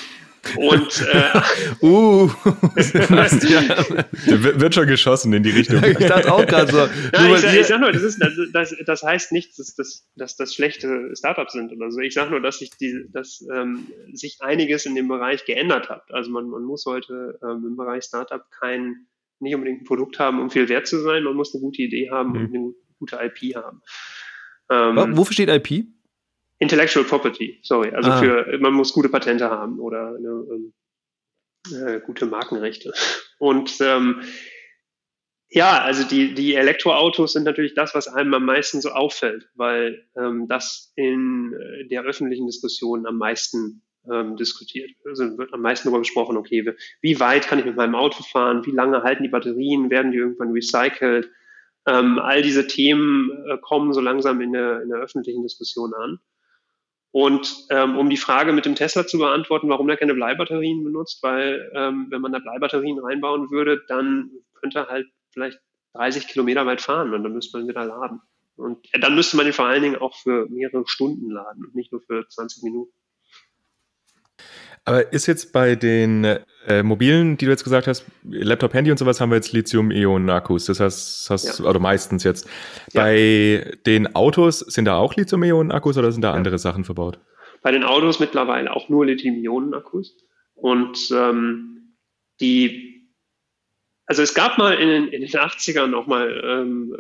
[0.56, 1.40] und äh,
[1.82, 2.28] uh,
[4.24, 5.84] wird schon geschossen in die Richtung.
[5.84, 6.88] ich dachte auch gerade so.
[7.12, 10.54] Nein, ich, ich, sag nur, das, ist, das, das heißt nicht, dass das, dass das
[10.54, 12.00] schlechte Startups sind oder so.
[12.00, 16.04] Ich sage nur, dass sich die, dass ähm, sich einiges in dem Bereich geändert hat.
[16.10, 19.06] Also man, man muss heute ähm, im Bereich Startup kein
[19.40, 21.24] nicht unbedingt ein Produkt haben, um viel wert zu sein.
[21.24, 22.36] Man muss eine gute Idee haben mhm.
[22.36, 23.82] und eine gute IP haben.
[24.70, 25.86] Ähm, Wofür steht IP?
[26.58, 27.90] Intellectual Property, sorry.
[27.90, 28.18] Also ah.
[28.18, 30.72] für, man muss gute Patente haben oder eine, ähm,
[31.72, 32.92] äh, gute Markenrechte.
[33.38, 34.22] Und ähm,
[35.52, 40.06] Ja, also die, die Elektroautos sind natürlich das, was einem am meisten so auffällt, weil
[40.16, 44.90] ähm, das in äh, der öffentlichen Diskussion am meisten ähm, diskutiert.
[45.04, 48.64] Also wird am meisten darüber gesprochen, okay, wie weit kann ich mit meinem Auto fahren,
[48.66, 51.30] wie lange halten die Batterien, werden die irgendwann recycelt.
[51.86, 56.20] Ähm, all diese Themen äh, kommen so langsam in der, in der öffentlichen Diskussion an.
[57.12, 61.22] Und ähm, um die Frage mit dem Tesla zu beantworten, warum er keine Bleibatterien benutzt,
[61.22, 65.58] weil ähm, wenn man da Bleibatterien reinbauen würde, dann könnte er halt vielleicht
[65.94, 68.20] 30 Kilometer weit fahren und dann müsste man wieder laden.
[68.56, 71.90] Und dann müsste man ihn vor allen Dingen auch für mehrere Stunden laden und nicht
[71.92, 72.92] nur für 20 Minuten.
[74.84, 76.24] Aber ist jetzt bei den
[76.66, 80.66] äh, mobilen, die du jetzt gesagt hast, Laptop, Handy und sowas, haben wir jetzt Lithium-Ionen-Akkus.
[80.66, 81.64] Das heißt, hast, ja.
[81.64, 82.48] oder meistens jetzt.
[82.92, 83.02] Ja.
[83.02, 86.34] Bei den Autos sind da auch Lithium-Ionen-Akkus oder sind da ja.
[86.34, 87.18] andere Sachen verbaut?
[87.62, 90.16] Bei den Autos mittlerweile auch nur Lithium-Ionen-Akkus.
[90.54, 91.94] Und ähm,
[92.40, 92.89] die
[94.10, 96.96] also es gab mal in den, in den 80ern auch mal, ähm,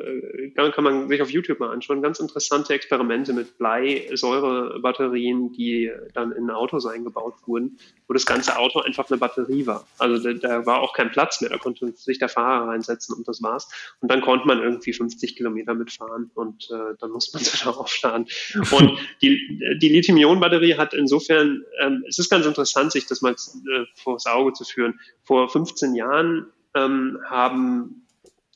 [0.54, 6.30] äh, kann man sich auf YouTube mal anschauen, ganz interessante Experimente mit Bleisäurebatterien, die dann
[6.30, 9.88] in Autos eingebaut wurden, wo das ganze Auto einfach eine Batterie war.
[9.98, 13.26] Also da, da war auch kein Platz mehr, da konnte sich der Fahrer reinsetzen und
[13.26, 13.68] das war's.
[13.98, 17.70] Und dann konnte man irgendwie 50 Kilometer mitfahren und äh, dann musste man sie da
[17.70, 18.28] aufladen.
[18.70, 23.84] Und die, die Lithium-Ionen-Batterie hat insofern, ähm, es ist ganz interessant, sich das mal äh,
[23.96, 25.00] vors Auge zu führen.
[25.24, 28.06] Vor 15 Jahren ähm, haben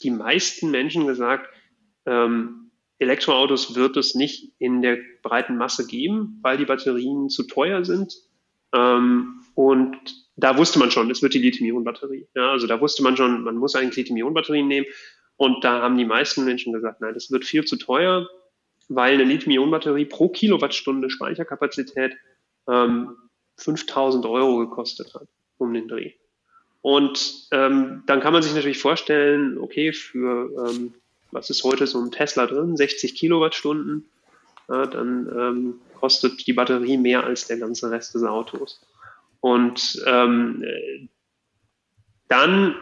[0.03, 1.49] die meisten Menschen gesagt,
[2.07, 7.85] ähm, Elektroautos wird es nicht in der breiten Masse geben, weil die Batterien zu teuer
[7.85, 8.15] sind.
[8.75, 9.97] Ähm, und
[10.37, 12.29] da wusste man schon, es wird die Lithium-Ionen-Batterie.
[12.35, 14.87] Ja, also da wusste man schon, man muss eigentlich Lithium-Ionen-Batterien nehmen.
[15.37, 18.29] Und da haben die meisten Menschen gesagt, nein, das wird viel zu teuer,
[18.89, 22.17] weil eine Lithium-Ionen-Batterie pro Kilowattstunde Speicherkapazität
[22.69, 23.17] ähm,
[23.59, 26.13] 5000 Euro gekostet hat um den Dreh.
[26.85, 30.93] Und ähm, dann kann man sich natürlich vorstellen, okay, für ähm,
[31.31, 34.05] was ist heute so ein Tesla drin, 60 Kilowattstunden,
[34.69, 38.83] ja, dann ähm, kostet die Batterie mehr als der ganze Rest des Autos.
[39.41, 40.63] Und ähm,
[42.29, 42.75] dann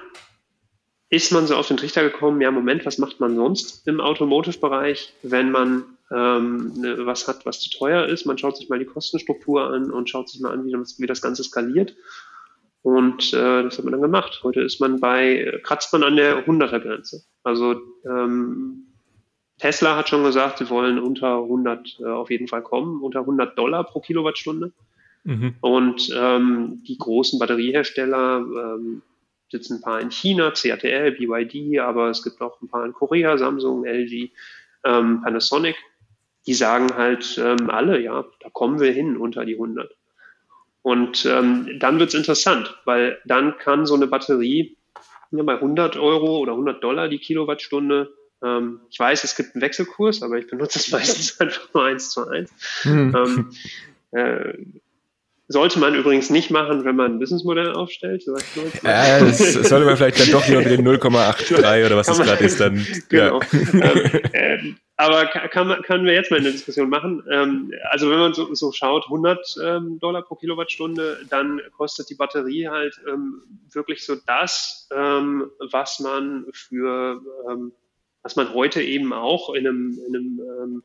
[1.09, 5.15] ist man so auf den Trichter gekommen, ja, Moment, was macht man sonst im Automotive-Bereich,
[5.23, 8.27] wenn man ähm, ne, was hat, was zu teuer ist?
[8.27, 11.07] Man schaut sich mal die Kostenstruktur an und schaut sich mal an, wie das, wie
[11.07, 11.95] das Ganze skaliert.
[12.83, 14.41] Und äh, das hat man dann gemacht.
[14.43, 17.25] Heute ist man bei, kratzt man an der 100er-Grenze.
[17.45, 18.89] Also ähm,
[19.59, 23.57] Tesla hat schon gesagt, sie wollen unter 100 äh, auf jeden Fall kommen, unter 100
[23.57, 24.73] Dollar pro Kilowattstunde.
[25.23, 25.55] Mhm.
[25.61, 29.03] Und ähm, die großen Batteriehersteller ähm,
[29.53, 33.39] sitzen ein paar in China, CATL, BYD, aber es gibt auch ein paar in Korea,
[33.39, 34.31] Samsung, LG,
[34.85, 35.77] ähm, Panasonic.
[36.47, 39.95] Die sagen halt ähm, alle, ja, da kommen wir hin unter die 100.
[40.83, 44.77] Und ähm, dann wird's interessant, weil dann kann so eine Batterie
[45.31, 49.63] ja, bei 100 Euro oder 100 Dollar die Kilowattstunde, ähm, ich weiß, es gibt einen
[49.63, 52.53] Wechselkurs, aber ich benutze es meistens einfach nur eins zu eins.
[52.83, 53.15] Hm.
[53.17, 53.51] Ähm,
[54.11, 54.55] äh,
[55.53, 58.23] sollte man übrigens nicht machen, wenn man ein Businessmodell aufstellt.
[58.23, 58.35] So
[58.83, 62.45] ja, das sollte man vielleicht dann doch lieber mit den 0,83 oder was das gerade
[62.45, 62.85] ist dann.
[63.09, 63.41] Genau.
[63.41, 63.95] Ja.
[64.33, 67.23] Ähm, äh, aber kann, können wir jetzt mal eine Diskussion machen.
[67.31, 72.15] Ähm, also wenn man so, so schaut, 100 ähm, Dollar pro Kilowattstunde, dann kostet die
[72.15, 77.73] Batterie halt ähm, wirklich so das, ähm, was man für, ähm,
[78.23, 80.83] was man heute eben auch in einem, in einem ähm,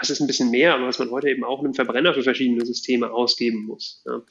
[0.00, 2.22] das ist ein bisschen mehr, aber was man heute eben auch in einem Verbrenner für
[2.22, 4.02] verschiedene Systeme ausgeben muss.
[4.06, 4.22] Ja.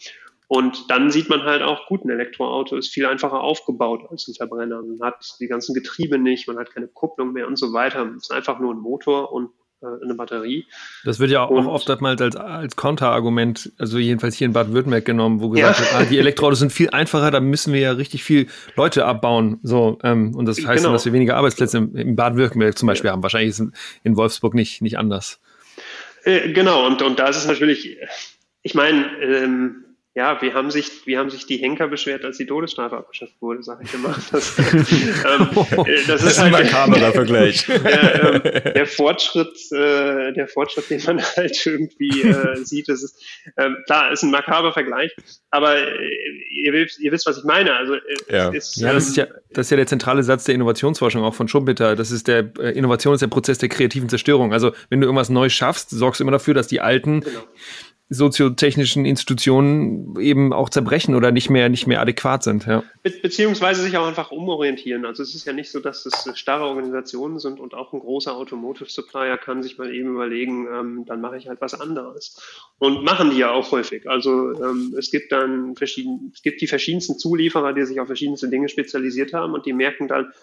[0.48, 4.34] Und dann sieht man halt auch, gut, ein Elektroauto ist viel einfacher aufgebaut als ein
[4.34, 4.82] Verbrenner.
[4.82, 8.12] Man hat die ganzen Getriebe nicht, man hat keine Kupplung mehr und so weiter.
[8.18, 9.52] Es ist einfach nur ein Motor und
[9.84, 10.66] äh, eine Batterie.
[11.06, 15.40] Das wird ja auch und, oftmals als, als Konterargument, also jedenfalls hier in Baden-Württemberg genommen,
[15.40, 15.86] wo gesagt ja.
[15.86, 19.60] wird, ah, die Elektroautos sind viel einfacher, da müssen wir ja richtig viel Leute abbauen.
[19.62, 20.84] So, ähm, und das heißt genau.
[20.84, 23.14] dann, dass wir weniger Arbeitsplätze in, in Baden-Württemberg zum Beispiel ja.
[23.14, 23.22] haben.
[23.22, 23.72] Wahrscheinlich ist es
[24.04, 25.40] in Wolfsburg nicht, nicht anders.
[26.24, 27.98] Äh, genau, und, und da ist es natürlich,
[28.62, 29.86] ich meine, ähm,
[30.20, 33.64] ja, wie haben sich, wie haben sich die Henker beschwert, als die Todesstrafe abgeschafft wurde,
[33.64, 34.14] sage ich immer.
[34.32, 35.50] Das, ähm,
[35.86, 37.66] äh, das, das ist, halt ein makaberer Vergleich.
[37.66, 43.24] Der, ähm, der, Fortschritt, äh, der Fortschritt, den man halt irgendwie äh, sieht, das ist
[43.58, 45.16] ähm, klar, ist ein makaber Vergleich,
[45.52, 45.88] aber äh,
[46.52, 47.74] ihr, wisst, ihr wisst, was ich meine.
[47.76, 48.50] Also äh, ja.
[48.50, 51.48] Ist, ja, das ist ja, das ist ja der zentrale Satz der Innovationsforschung auch von
[51.48, 51.96] Schumpeter.
[51.96, 54.52] Das ist der äh, Innovation ist der Prozess der kreativen Zerstörung.
[54.52, 57.40] Also wenn du irgendwas Neues schaffst, sorgst du immer dafür, dass die alten genau
[58.12, 62.66] soziotechnischen Institutionen eben auch zerbrechen oder nicht mehr, nicht mehr adäquat sind.
[62.66, 62.84] Ja.
[63.04, 65.06] Be beziehungsweise sich auch einfach umorientieren.
[65.06, 68.36] Also es ist ja nicht so, dass es starre Organisationen sind und auch ein großer
[68.36, 72.42] Automotive Supplier kann sich mal eben überlegen, ähm, dann mache ich halt was anderes.
[72.80, 74.10] Und machen die ja auch häufig.
[74.10, 78.50] Also ähm, es gibt dann verschieden, es gibt die verschiedensten Zulieferer, die sich auf verschiedenste
[78.50, 80.34] Dinge spezialisiert haben und die merken dann,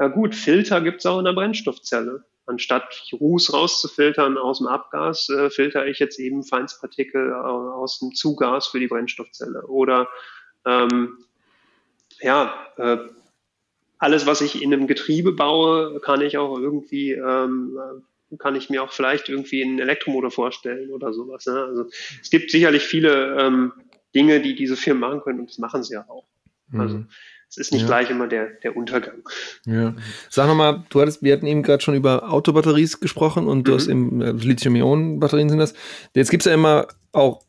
[0.00, 2.24] ja gut, Filter gibt es auch in der Brennstoffzelle.
[2.46, 8.14] Anstatt Ruß rauszufiltern aus dem Abgas, äh, filter ich jetzt eben Feinstpartikel äh, aus dem
[8.14, 9.66] Zugas für die Brennstoffzelle.
[9.66, 10.08] Oder
[10.66, 11.18] ähm,
[12.20, 12.98] ja, äh,
[13.98, 17.78] alles, was ich in einem Getriebe baue, kann ich auch irgendwie, ähm,
[18.38, 21.46] kann ich mir auch vielleicht irgendwie einen Elektromotor vorstellen oder sowas.
[21.46, 21.62] Ne?
[21.62, 23.72] Also es gibt sicherlich viele ähm,
[24.14, 26.26] Dinge, die diese Firmen machen können und das machen sie ja auch.
[26.72, 27.08] Also mhm.
[27.52, 27.86] Es ist nicht ja.
[27.86, 29.22] gleich immer der, der Untergang.
[29.66, 29.94] Ja.
[30.30, 33.64] Sag nochmal, du hattest, wir hatten eben gerade schon über Autobatteries gesprochen und mhm.
[33.64, 35.74] du hast eben äh, Lithium-Ionen-Batterien sind das.
[36.14, 37.42] Jetzt gibt es ja immer auch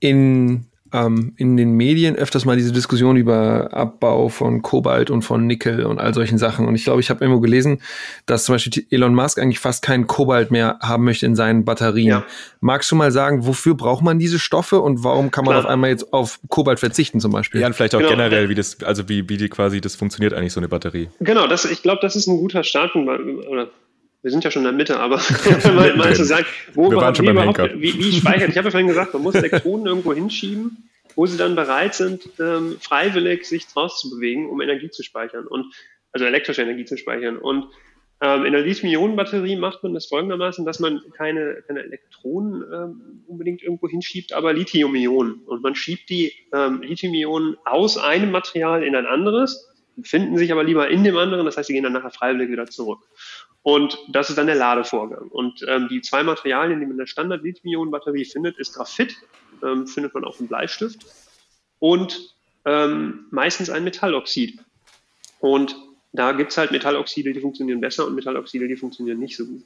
[0.00, 5.46] in ähm, in den Medien öfters mal diese Diskussion über Abbau von Kobalt und von
[5.46, 6.66] Nickel und all solchen Sachen.
[6.66, 7.82] Und ich glaube, ich habe irgendwo gelesen,
[8.24, 12.08] dass zum Beispiel Elon Musk eigentlich fast keinen Kobalt mehr haben möchte in seinen Batterien.
[12.08, 12.24] Ja.
[12.60, 15.64] Magst du mal sagen, wofür braucht man diese Stoffe und warum kann man Klar.
[15.64, 17.60] auf einmal jetzt auf Kobalt verzichten zum Beispiel?
[17.60, 18.10] Ja, und vielleicht auch genau.
[18.10, 21.08] generell, wie das, also wie, wie die quasi, das funktioniert eigentlich so eine Batterie.
[21.20, 23.10] Genau, das, ich glaube, das ist ein guter Startpunkt,
[24.22, 25.20] wir sind ja schon in der Mitte, aber
[25.74, 28.50] mal, mal zu sagen, wo wir beim überhaupt, wie, wie speichert.
[28.50, 32.28] Ich habe ja vorhin gesagt, man muss Elektronen irgendwo hinschieben wo sie dann bereit sind,
[32.38, 35.74] ähm, freiwillig sich rauszubewegen, um Energie zu speichern und
[36.12, 37.38] also elektrische Energie zu speichern.
[37.38, 37.68] Und
[38.20, 43.62] ähm, in der Lithium-Ionen-Batterie macht man das folgendermaßen, dass man keine, keine Elektronen ähm, unbedingt
[43.62, 45.42] irgendwo hinschiebt, aber Lithium-Ionen.
[45.46, 50.64] Und man schiebt die ähm, Lithium-Ionen aus einem Material in ein anderes, befinden sich aber
[50.64, 53.00] lieber in dem anderen, das heißt, sie gehen dann nachher freiwillig wieder zurück.
[53.66, 55.26] Und das ist dann der Ladevorgang.
[55.26, 59.16] Und ähm, die zwei Materialien, die man in der Standard-Lithium-Ionen-Batterie findet, ist Graphit,
[59.60, 61.04] ähm, findet man auf dem Bleistift,
[61.80, 62.32] und
[62.64, 64.60] ähm, meistens ein Metalloxid.
[65.40, 65.74] Und
[66.12, 69.64] da gibt es halt Metalloxide, die funktionieren besser und Metalloxide, die funktionieren nicht so gut.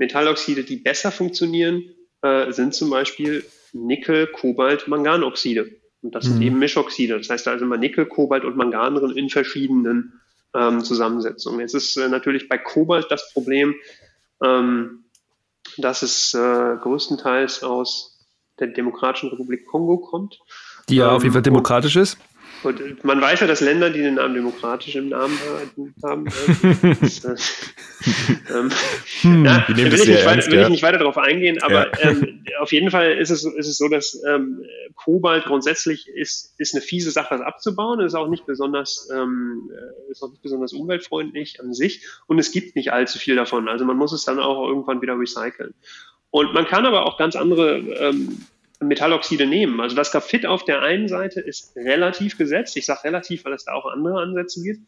[0.00, 1.84] Metalloxide, die besser funktionieren,
[2.22, 5.70] äh, sind zum Beispiel Nickel, Kobalt, Manganoxide.
[6.02, 6.32] Und das mhm.
[6.32, 7.16] sind eben Mischoxide.
[7.16, 10.20] Das heißt, da ist immer Nickel, Kobalt und Mangan drin in verschiedenen
[10.56, 11.60] ähm, Zusammensetzung.
[11.60, 13.74] Jetzt ist äh, natürlich bei Kobalt das Problem,
[14.42, 15.04] ähm,
[15.76, 18.26] dass es äh, größtenteils aus
[18.58, 20.38] der Demokratischen Republik Kongo kommt.
[20.88, 22.18] Die ja ähm, auf jeden Fall demokratisch ist.
[22.66, 25.38] Und man weiß ja, dass Länder, die den Namen demokratisch im Namen
[26.02, 26.24] haben,
[27.00, 27.36] das, äh,
[28.52, 28.70] ähm,
[29.20, 30.64] hm, na, will, ich nicht, ernst, will ja.
[30.64, 32.10] ich nicht weiter darauf eingehen, aber ja.
[32.10, 34.62] ähm, auf jeden Fall ist es, ist es so, dass ähm,
[34.94, 38.00] Kobalt grundsätzlich ist, ist eine fiese Sache, das abzubauen.
[38.00, 42.50] ist auch nicht besonders, ähm, äh, ist auch nicht besonders umweltfreundlich an sich und es
[42.52, 43.68] gibt nicht allzu viel davon.
[43.68, 45.74] Also man muss es dann auch irgendwann wieder recyceln.
[46.30, 48.44] Und man kann aber auch ganz andere ähm,
[48.80, 49.80] Metalloxide nehmen.
[49.80, 52.76] Also das Graphit auf der einen Seite ist relativ gesetzt.
[52.76, 54.80] Ich sage relativ, weil es da auch andere Ansätze gibt.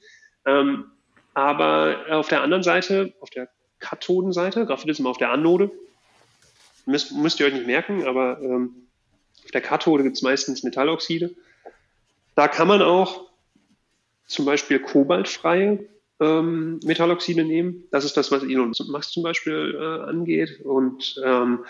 [0.46, 0.87] Ähm,
[1.35, 3.48] aber auf der anderen Seite, auf der
[3.79, 5.70] Kathodenseite, Graphit ist immer auf der Anode,
[6.87, 8.88] müsst, müsst ihr euch nicht merken, aber ähm,
[9.44, 11.35] auf der Kathode gibt es meistens Metalloxide.
[12.35, 13.29] Da kann man auch
[14.27, 15.88] zum Beispiel kobaltfreie
[16.20, 17.85] ähm, Metalloxide nehmen.
[17.90, 20.61] Das ist das, was Elon Musk zum Beispiel äh, angeht.
[20.64, 21.64] Und ähm,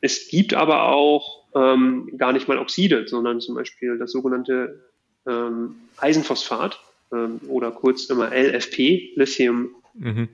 [0.00, 4.80] es gibt aber auch ähm, gar nicht mal Oxide, sondern zum Beispiel das sogenannte
[5.26, 6.78] ähm, Eisenphosphat
[7.12, 10.28] ähm, oder kurz immer LFP, Lithium, mhm.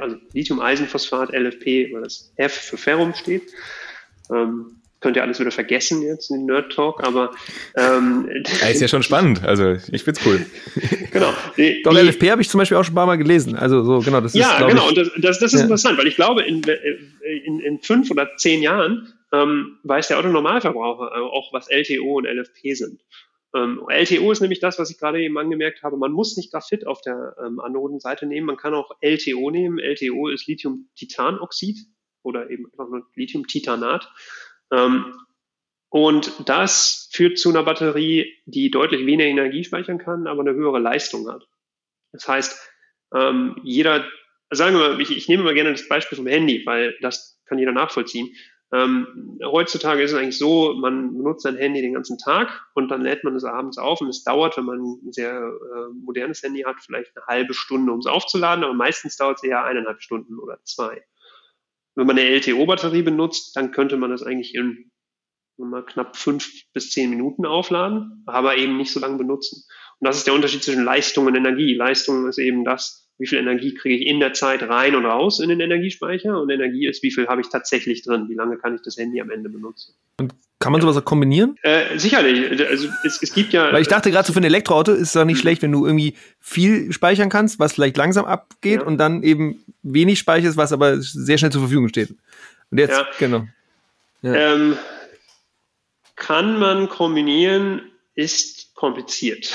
[0.00, 3.52] also Lithium-Eisenphosphat, LFP, weil das F für Ferrum steht.
[4.30, 7.30] Ähm, könnt ihr alles wieder vergessen jetzt in Nerd Talk, aber
[7.76, 8.28] ähm,
[8.60, 9.42] ja, ist ja schon spannend.
[9.42, 10.44] Also ich find's cool.
[11.10, 11.32] genau.
[11.56, 13.56] Die, Doch, die, LFP habe ich zum Beispiel auch schon ein paar Mal gelesen.
[13.56, 14.20] Also so genau.
[14.20, 14.82] Das ja, ist, genau.
[14.82, 15.64] Ich, und das, das, das ist ja.
[15.64, 16.62] interessant, weil ich glaube, in,
[17.44, 22.74] in, in fünf oder zehn Jahren ähm, weiß der Autonormalverbraucher auch, was LTO und LFP
[22.74, 23.00] sind.
[23.54, 25.96] Ähm, LTO ist nämlich das, was ich gerade eben angemerkt habe.
[25.96, 28.46] Man muss nicht Graphit auf der ähm, Anodenseite nehmen.
[28.46, 29.78] Man kann auch LTO nehmen.
[29.78, 31.78] LTO ist Lithium-Titanoxid
[32.22, 34.08] oder eben einfach nur Lithium-Titanat.
[34.72, 35.14] Ähm,
[35.88, 40.78] und das führt zu einer Batterie, die deutlich weniger Energie speichern kann, aber eine höhere
[40.78, 41.48] Leistung hat.
[42.12, 42.70] Das heißt,
[43.12, 44.06] ähm, jeder,
[44.50, 47.58] sagen wir mal, ich, ich nehme mal gerne das Beispiel vom Handy, weil das kann
[47.58, 48.32] jeder nachvollziehen.
[48.72, 53.02] Ähm, heutzutage ist es eigentlich so, man benutzt sein Handy den ganzen Tag und dann
[53.02, 56.62] lädt man es abends auf und es dauert, wenn man ein sehr äh, modernes Handy
[56.62, 60.38] hat, vielleicht eine halbe Stunde, um es aufzuladen, aber meistens dauert es eher eineinhalb Stunden
[60.38, 61.02] oder zwei.
[61.96, 64.90] Wenn man eine LTO-Batterie benutzt, dann könnte man das eigentlich in
[65.58, 69.64] mal knapp fünf bis zehn Minuten aufladen, aber eben nicht so lange benutzen.
[69.98, 71.74] Und das ist der Unterschied zwischen Leistung und Energie.
[71.74, 75.40] Leistung ist eben das, wie viel Energie kriege ich in der Zeit rein und raus
[75.40, 78.74] in den Energiespeicher und Energie ist, wie viel habe ich tatsächlich drin, wie lange kann
[78.74, 79.94] ich das Handy am Ende benutzen.
[80.18, 81.56] Und kann man sowas auch kombinieren?
[81.62, 82.50] Äh, sicherlich.
[82.66, 83.72] Also es, es gibt ja.
[83.72, 85.40] Weil ich dachte gerade so für ein Elektroauto ist es doch nicht mhm.
[85.40, 88.86] schlecht, wenn du irgendwie viel speichern kannst, was vielleicht langsam abgeht ja.
[88.86, 92.14] und dann eben wenig speicherst, was aber sehr schnell zur Verfügung steht.
[92.70, 93.06] Und jetzt, ja.
[93.18, 93.46] genau.
[94.22, 94.34] Ja.
[94.34, 94.76] Ähm,
[96.16, 97.82] kann man kombinieren,
[98.14, 99.52] ist kompliziert.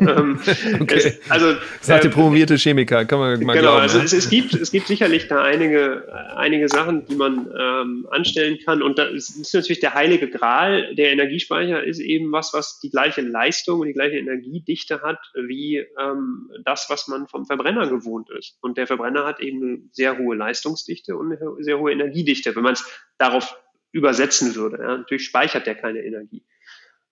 [0.00, 0.40] Ähm,
[0.80, 0.94] okay.
[0.96, 4.04] es, also, Sagt der äh, promovierte Chemiker, kann man mal Genau, glauben, also ne?
[4.04, 6.06] es, es, gibt, es gibt sicherlich da einige,
[6.36, 8.82] einige Sachen, die man ähm, anstellen kann.
[8.82, 10.94] Und da ist, ist natürlich der heilige Gral.
[10.94, 15.84] Der Energiespeicher ist eben was, was die gleiche Leistung und die gleiche Energiedichte hat wie
[16.00, 18.58] ähm, das, was man vom Verbrenner gewohnt ist.
[18.60, 22.54] Und der Verbrenner hat eben eine sehr hohe Leistungsdichte und eine sehr hohe Energiedichte.
[22.56, 22.84] Wenn man es
[23.18, 23.56] darauf
[23.92, 24.78] übersetzen würde.
[24.78, 24.98] Ja.
[24.98, 26.44] Natürlich speichert der keine Energie.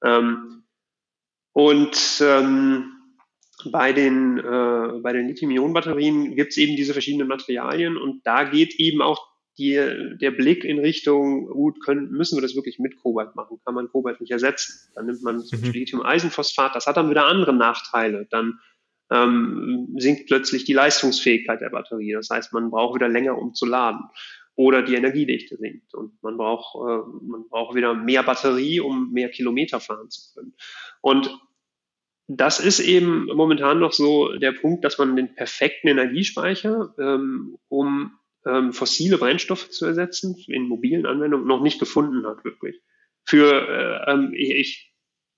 [0.04, 0.64] Ähm,
[1.56, 2.92] und ähm,
[3.64, 8.74] bei den, äh, bei den Lithium-Ionen-Batterien gibt es eben diese verschiedenen Materialien und da geht
[8.74, 9.72] eben auch die,
[10.20, 13.58] der Blick in Richtung, gut, können, müssen wir das wirklich mit Kobalt machen?
[13.64, 14.90] Kann man Kobalt nicht ersetzen?
[14.94, 15.70] Dann nimmt man mhm.
[15.72, 18.26] Lithium-Eisenphosphat, das hat dann wieder andere Nachteile.
[18.28, 18.60] Dann
[19.10, 22.12] ähm, sinkt plötzlich die Leistungsfähigkeit der Batterie.
[22.12, 24.02] Das heißt, man braucht wieder länger, um zu laden
[24.56, 25.94] oder die Energiedichte sinkt.
[25.94, 30.54] Und man braucht, äh, man braucht wieder mehr Batterie, um mehr Kilometer fahren zu können.
[31.00, 31.30] Und
[32.28, 38.18] das ist eben momentan noch so der Punkt, dass man den perfekten Energiespeicher, ähm, um
[38.44, 42.80] ähm, fossile Brennstoffe zu ersetzen, in mobilen Anwendungen noch nicht gefunden hat, wirklich.
[43.24, 44.92] Für, äh, ähm, ich,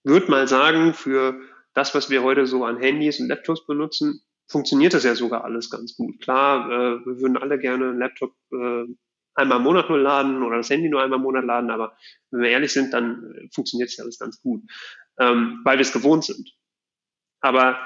[0.05, 1.41] würde mal sagen, für
[1.75, 5.71] das, was wir heute so an Handys und Laptops benutzen, funktioniert das ja sogar alles
[5.71, 6.21] ganz gut.
[6.21, 8.85] Klar, äh, wir würden alle gerne einen Laptop äh,
[9.35, 11.97] einmal im Monat nur laden oder das Handy nur einmal im Monat laden, aber
[12.31, 14.63] wenn wir ehrlich sind, dann äh, funktioniert es alles ganz gut,
[15.19, 16.51] ähm, weil wir es gewohnt sind.
[17.41, 17.79] Aber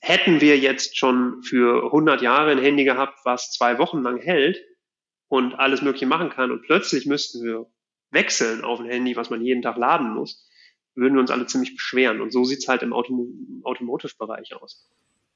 [0.00, 4.62] hätten wir jetzt schon für 100 Jahre ein Handy gehabt, was zwei Wochen lang hält
[5.28, 7.66] und alles Mögliche machen kann und plötzlich müssten wir
[8.10, 10.46] wechseln auf ein Handy, was man jeden Tag laden muss,
[10.94, 12.20] würden wir uns alle ziemlich beschweren.
[12.20, 14.86] Und so sieht's halt im Autom Automotive-Bereich aus.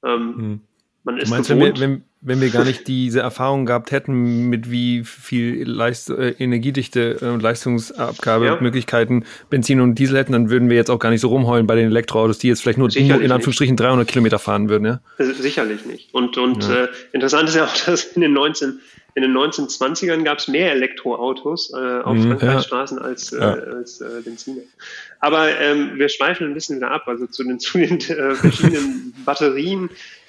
[0.05, 0.61] Ähm, hm.
[1.07, 4.49] Man ist du meinst, wenn wir, wenn, wenn wir gar nicht diese Erfahrung gehabt hätten,
[4.49, 9.27] mit wie viel Leist äh, Energiedichte und äh, Leistungsabgabemöglichkeiten ja.
[9.49, 11.87] Benzin und Diesel hätten, dann würden wir jetzt auch gar nicht so rumheulen bei den
[11.87, 13.85] Elektroautos, die jetzt vielleicht nur Sicherlich in Anführungsstrichen nicht.
[13.85, 14.85] 300 Kilometer fahren würden.
[14.85, 15.01] Ja?
[15.19, 16.13] Sicherlich nicht.
[16.13, 16.87] Und, und ja.
[16.87, 18.81] äh, interessant ist ja auch, dass in den 19
[19.15, 23.05] in den 1920ern gab es mehr Elektroautos äh, auf mhm, Frankreichstraßen ja.
[23.05, 24.63] als, äh, als äh, Benziner.
[25.21, 29.15] Aber ähm, wir schweifen ein bisschen wieder ab, also zu den, zu den äh, verschiedenen
[29.25, 29.89] Batterien.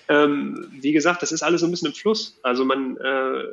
[0.09, 2.39] Ähm, wie gesagt, das ist alles so ein bisschen im Fluss.
[2.43, 3.43] Also man, äh,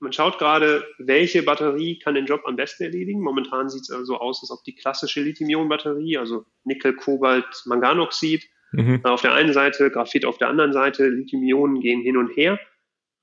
[0.00, 3.20] man schaut gerade, welche Batterie kann den Job am besten erledigen.
[3.20, 8.44] Momentan sieht es also so aus, als ob die klassische Lithium-Ionen-Batterie, also Nickel, Kobalt, Manganoxid,
[8.72, 9.00] mhm.
[9.04, 12.58] auf der einen Seite, Graphit auf der anderen Seite, Lithium-Ionen gehen hin und her,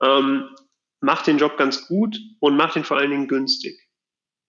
[0.01, 0.45] ähm,
[1.01, 3.77] macht den Job ganz gut und macht ihn vor allen Dingen günstig.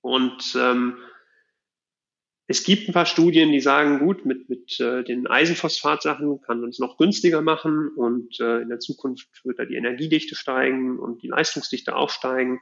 [0.02, 0.96] Und ähm,
[2.52, 6.68] es gibt ein paar Studien, die sagen, gut, mit, mit äh, den Eisenphosphatsachen kann man
[6.68, 11.22] es noch günstiger machen und äh, in der Zukunft wird da die Energiedichte steigen und
[11.22, 12.60] die Leistungsdichte auch steigen.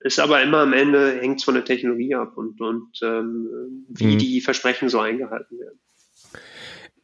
[0.00, 4.14] Ist aber immer am Ende hängt es von der Technologie ab und, und ähm, wie
[4.14, 4.18] mhm.
[4.18, 5.80] die Versprechen so eingehalten werden.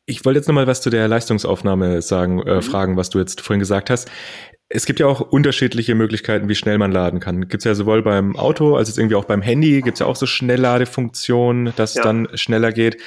[0.09, 2.63] Ich wollte jetzt nochmal was zu der Leistungsaufnahme sagen, äh, mhm.
[2.63, 4.11] fragen, was du jetzt vorhin gesagt hast.
[4.71, 7.43] Es gibt ja auch unterschiedliche Möglichkeiten, wie schnell man laden kann.
[7.43, 10.07] Gibt es ja sowohl beim Auto als jetzt irgendwie auch beim Handy, gibt es ja
[10.07, 12.01] auch so Schnellladefunktionen, dass ja.
[12.01, 13.03] es dann schneller geht.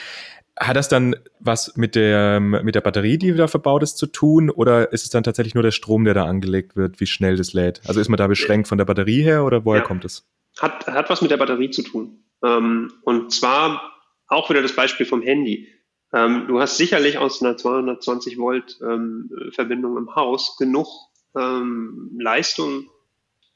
[0.60, 4.52] Hat das dann was mit der, mit der Batterie, die da verbaut ist, zu tun?
[4.52, 7.54] Oder ist es dann tatsächlich nur der Strom, der da angelegt wird, wie schnell das
[7.54, 7.82] lädt?
[7.88, 9.88] Also ist man da beschränkt von der Batterie her oder woher ja.
[9.88, 10.28] kommt es?
[10.60, 12.24] Hat, hat was mit der Batterie zu tun.
[12.46, 13.82] Ähm, und zwar
[14.28, 15.68] auch wieder das Beispiel vom Handy.
[16.14, 20.88] Ähm, du hast sicherlich aus einer 220 Volt ähm, Verbindung im Haus genug
[21.36, 22.90] ähm, Leistung,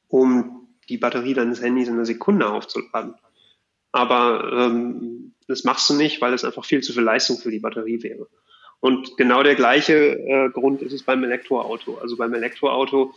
[0.07, 3.15] um die Batterie deines Handys in einer Sekunde aufzuladen.
[3.91, 7.59] Aber ähm, das machst du nicht, weil es einfach viel zu viel Leistung für die
[7.59, 8.27] Batterie wäre.
[8.79, 11.97] Und genau der gleiche äh, Grund ist es beim Elektroauto.
[11.97, 13.13] Also beim Elektroauto,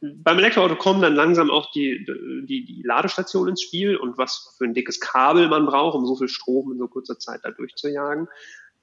[0.00, 2.04] beim Elektroauto kommen dann langsam auch die,
[2.46, 6.16] die, die Ladestationen ins Spiel und was für ein dickes Kabel man braucht, um so
[6.16, 8.28] viel Strom in so kurzer Zeit da durchzujagen.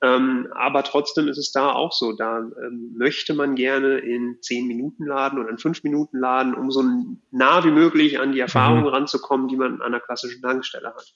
[0.02, 2.12] Ähm, aber trotzdem ist es da auch so.
[2.12, 6.70] Da ähm, möchte man gerne in zehn Minuten laden oder in fünf Minuten laden, um
[6.70, 6.84] so
[7.32, 8.90] nah wie möglich an die Erfahrungen mhm.
[8.90, 11.14] ranzukommen, die man an einer klassischen Tankstelle hat.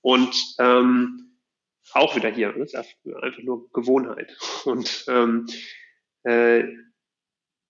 [0.00, 1.26] Und ähm,
[1.92, 2.76] auch wieder hier, das ist
[3.22, 4.36] einfach nur Gewohnheit.
[4.64, 5.46] Und ähm,
[6.24, 6.64] äh,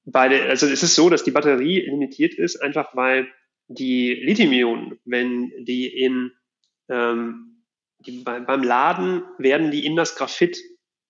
[0.06, 3.28] bei der, also es ist so, dass die Batterie limitiert ist, einfach weil
[3.68, 6.32] die Lithium-Ionen, wenn die in
[6.88, 7.64] ähm,
[7.98, 10.58] die, beim, beim Laden werden die in das Graphit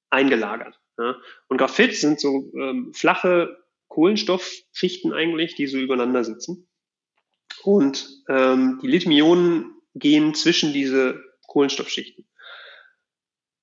[0.08, 0.80] eingelagert.
[0.98, 1.16] Ja?
[1.48, 6.66] Und Graphit sind so ähm, flache Kohlenstoffschichten eigentlich, die so übereinander sitzen.
[7.64, 12.26] Und ähm, die Lithium-Ionen gehen zwischen diese Kohlenstoffschichten.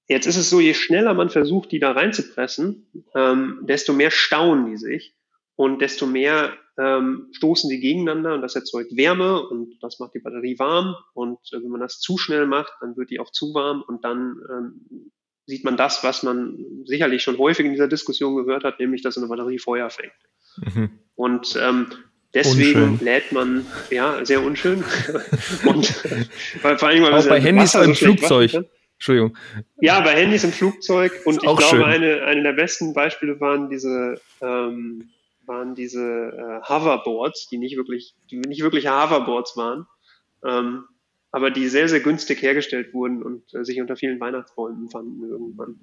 [0.08, 4.70] Jetzt ist es so, je schneller man versucht, die da reinzupressen, ähm, desto mehr stauen
[4.70, 5.16] die sich
[5.56, 10.20] und desto mehr ähm, stoßen sie gegeneinander und das erzeugt Wärme und das macht die
[10.20, 13.54] Batterie warm und äh, wenn man das zu schnell macht, dann wird die auch zu
[13.54, 15.12] warm und dann ähm,
[15.46, 19.18] sieht man das, was man sicherlich schon häufig in dieser Diskussion gehört hat, nämlich dass
[19.18, 20.14] eine Batterie Feuer fängt.
[20.58, 20.90] Mhm.
[21.16, 21.88] Und ähm,
[22.34, 23.06] deswegen unschön.
[23.06, 24.84] lädt man, ja, sehr unschön.
[25.66, 28.66] und vor allem, weil Auch bei Handys im so Flugzeug.
[28.94, 29.38] Entschuldigung.
[29.82, 34.22] Ja, bei Handys im Flugzeug und ich glaube, eine, eine der besten Beispiele waren diese,
[34.42, 35.10] ähm,
[35.46, 39.88] waren diese äh, Hoverboards, die nicht wirklich, die nicht wirklich Hoverboards waren,
[40.44, 40.86] ähm,
[41.32, 45.80] aber die sehr, sehr günstig hergestellt wurden und äh, sich unter vielen Weihnachtsbäumen fanden irgendwann.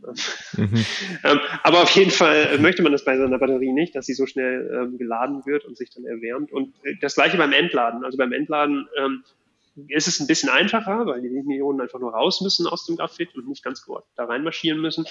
[0.56, 0.84] Mhm.
[1.24, 4.26] ähm, aber auf jeden Fall möchte man das bei seiner Batterie nicht, dass sie so
[4.26, 6.52] schnell ähm, geladen wird und sich dann erwärmt.
[6.52, 8.04] Und äh, das gleiche beim Entladen.
[8.04, 9.24] Also beim Entladen ähm,
[9.88, 13.34] ist es ein bisschen einfacher, weil die Ionen einfach nur raus müssen aus dem Graphit
[13.34, 13.84] und nicht ganz
[14.16, 15.04] da reinmarschieren müssen.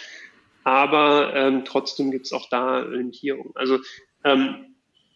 [0.63, 3.51] Aber ähm, trotzdem gibt es auch da Limitierungen.
[3.55, 3.79] Also
[4.23, 4.75] ähm,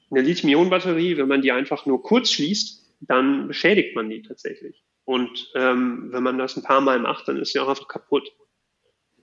[0.10, 4.84] eine Lithium-Ionen-Batterie, wenn man die einfach nur kurz schließt, dann beschädigt man die tatsächlich.
[5.06, 8.32] Und ähm, wenn man das ein paar Mal macht, dann ist sie auch einfach kaputt.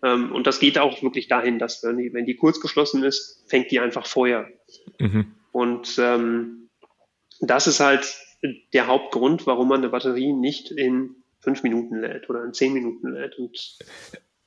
[0.03, 3.45] Ähm, und das geht auch wirklich dahin, dass wenn die, wenn die kurz geschlossen ist,
[3.49, 4.49] fängt die einfach Feuer.
[4.99, 5.35] Mhm.
[5.53, 6.69] Und ähm,
[7.41, 8.07] das ist halt
[8.73, 13.13] der Hauptgrund, warum man eine Batterie nicht in fünf Minuten lädt oder in zehn Minuten
[13.13, 13.39] lädt.
[13.39, 13.79] Und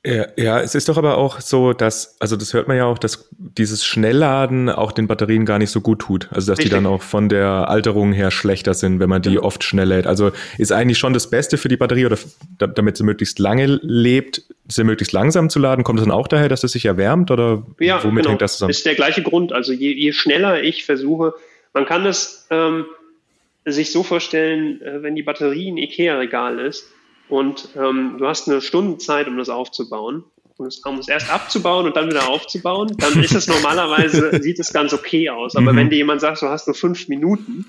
[0.06, 2.98] ja, ja, es ist doch aber auch so, dass, also das hört man ja auch,
[2.98, 6.28] dass dieses Schnellladen auch den Batterien gar nicht so gut tut.
[6.30, 6.72] Also dass Richtig.
[6.72, 9.40] die dann auch von der Alterung her schlechter sind, wenn man die ja.
[9.40, 10.06] oft schnell lädt.
[10.06, 12.18] Also ist eigentlich schon das Beste für die Batterie oder
[12.58, 15.84] damit sie möglichst lange lebt, sie möglichst langsam zu laden.
[15.84, 18.30] Kommt das dann auch daher, dass es sich erwärmt oder ja, womit genau.
[18.32, 18.70] hängt das zusammen?
[18.70, 19.54] Ist der gleiche Grund.
[19.54, 21.32] Also je, je schneller ich versuche,
[21.72, 22.84] man kann das ähm,
[23.64, 26.90] sich so vorstellen, äh, wenn die Batterie ein Ikea-Regal ist,
[27.34, 30.22] und ähm, du hast eine Stunde Zeit, um das aufzubauen.
[30.56, 34.60] Und es, um es erst abzubauen und dann wieder aufzubauen, dann ist es normalerweise, sieht
[34.60, 35.56] es ganz okay aus.
[35.56, 35.76] Aber mhm.
[35.76, 37.66] wenn dir jemand sagt, du hast nur fünf Minuten,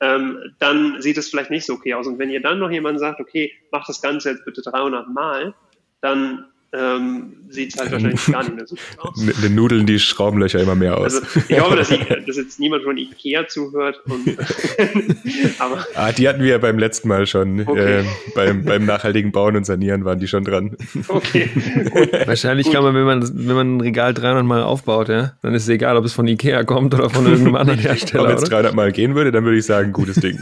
[0.00, 2.06] ähm, dann sieht es vielleicht nicht so okay aus.
[2.06, 5.54] Und wenn ihr dann noch jemand sagt, okay, mach das Ganze jetzt bitte 300 Mal,
[6.02, 9.16] dann ähm, sieht es halt wahrscheinlich gar nicht mehr so gut aus.
[9.22, 11.14] Mit den Nudeln die Schraubenlöcher immer mehr aus.
[11.14, 14.02] Also ich hoffe, dass, ich, dass jetzt niemand von Ikea zuhört.
[14.04, 14.28] Und,
[15.58, 17.66] aber ah, die hatten wir ja beim letzten Mal schon.
[17.66, 18.00] Okay.
[18.00, 18.04] Äh,
[18.34, 20.76] beim, beim nachhaltigen Bauen und Sanieren waren die schon dran.
[21.08, 21.48] Okay.
[21.54, 22.12] Gut.
[22.26, 22.74] Wahrscheinlich gut.
[22.74, 25.68] kann man wenn, man, wenn man ein Regal 300 Mal aufbaut, ja, dann ist es
[25.70, 28.28] egal, ob es von Ikea kommt oder von irgendeinem anderen Hersteller.
[28.28, 30.38] Wenn es 300 Mal gehen würde, dann würde ich sagen, gutes Ding.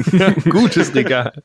[0.51, 1.41] gutes Regal.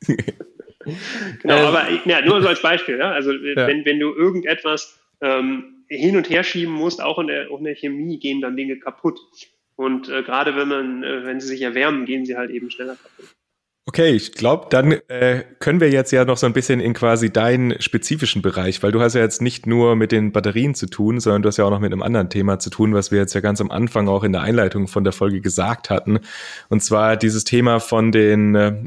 [1.42, 2.98] Genau, ähm, aber ja, nur so als Beispiel.
[2.98, 3.12] Ja?
[3.12, 3.68] Also ja.
[3.68, 7.66] Wenn, wenn du irgendetwas ähm, hin und her schieben musst, auch in der, auch in
[7.66, 9.20] der Chemie gehen dann Dinge kaputt.
[9.76, 12.96] Und äh, gerade wenn man, äh, wenn sie sich erwärmen, gehen sie halt eben schneller
[12.96, 13.36] kaputt.
[13.88, 17.34] Okay, ich glaube, dann äh, können wir jetzt ja noch so ein bisschen in quasi
[17.34, 21.20] deinen spezifischen Bereich, weil du hast ja jetzt nicht nur mit den Batterien zu tun,
[21.20, 23.34] sondern du hast ja auch noch mit einem anderen Thema zu tun, was wir jetzt
[23.34, 26.20] ja ganz am Anfang auch in der Einleitung von der Folge gesagt hatten.
[26.70, 28.84] Und zwar dieses Thema von den äh,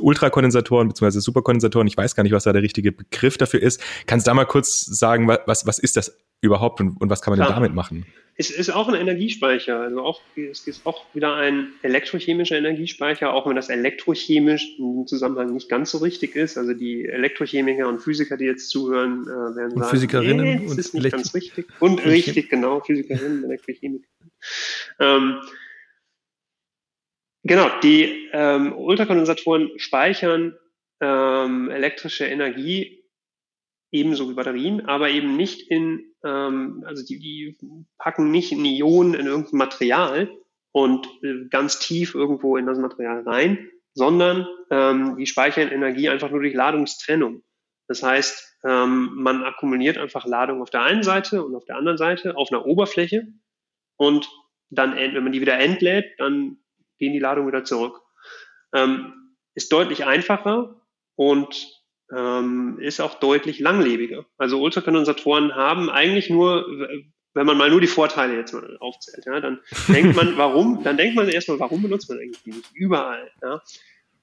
[0.00, 1.18] Ultrakondensatoren bzw.
[1.18, 1.88] Superkondensatoren.
[1.88, 3.82] Ich weiß gar nicht, was da der richtige Begriff dafür ist.
[4.06, 7.32] Kannst du da mal kurz sagen, was, was ist das überhaupt und, und was kann
[7.32, 7.48] man Klar.
[7.48, 8.06] denn damit machen?
[8.40, 13.48] Es ist auch ein Energiespeicher, also auch, es ist auch wieder ein elektrochemischer Energiespeicher, auch
[13.48, 16.56] wenn das elektrochemisch im Zusammenhang nicht ganz so richtig ist.
[16.56, 20.78] Also die Elektrochemiker und Physiker, die jetzt zuhören, äh, werden und sagen, Physikerinnen nee, das
[20.78, 21.66] ist nicht Elektro ganz richtig.
[21.80, 24.06] Und richtig, genau, Physikerinnen, Elektrochemiker.
[25.00, 25.40] Ähm,
[27.42, 30.56] genau, die ähm, Ultrakondensatoren speichern
[31.00, 33.04] ähm, elektrische Energie
[33.90, 37.56] ebenso wie Batterien, aber eben nicht in, ähm, also die, die
[37.98, 40.30] packen nicht in Ionen in irgendein Material
[40.72, 46.30] und äh, ganz tief irgendwo in das Material rein, sondern ähm, die speichern Energie einfach
[46.30, 47.42] nur durch Ladungstrennung.
[47.88, 51.98] Das heißt, ähm, man akkumuliert einfach Ladung auf der einen Seite und auf der anderen
[51.98, 53.26] Seite auf einer Oberfläche
[53.96, 54.28] und
[54.70, 56.58] dann, wenn man die wieder entlädt, dann
[56.98, 58.00] gehen die Ladungen wieder zurück.
[58.74, 60.82] Ähm, ist deutlich einfacher
[61.16, 61.77] und
[62.14, 64.24] ähm, ist auch deutlich langlebiger.
[64.38, 66.66] Also Ultrakondensatoren haben eigentlich nur,
[67.34, 70.96] wenn man mal nur die Vorteile jetzt mal aufzählt, ja, dann denkt man, warum, dann
[70.96, 72.70] denkt man erstmal, warum benutzt man eigentlich die nicht?
[72.74, 73.30] Überall.
[73.42, 73.62] Ja.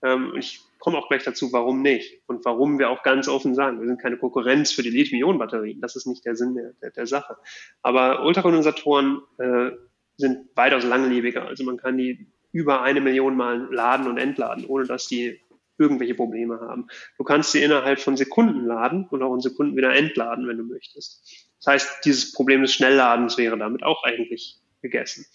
[0.03, 2.21] Ähm, ich komme auch gleich dazu, warum nicht.
[2.27, 5.81] Und warum wir auch ganz offen sagen, wir sind keine Konkurrenz für die Lithium-Ionen-Batterien.
[5.81, 7.37] Das ist nicht der Sinn der, der, der Sache.
[7.81, 9.71] Aber Ultrakondensatoren äh,
[10.17, 11.47] sind weitaus langlebiger.
[11.47, 15.41] Also man kann die über eine Million Mal laden und entladen, ohne dass die
[15.77, 16.87] irgendwelche Probleme haben.
[17.17, 20.63] Du kannst sie innerhalb von Sekunden laden und auch in Sekunden wieder entladen, wenn du
[20.63, 21.49] möchtest.
[21.59, 25.25] Das heißt, dieses Problem des Schnellladens wäre damit auch eigentlich gegessen.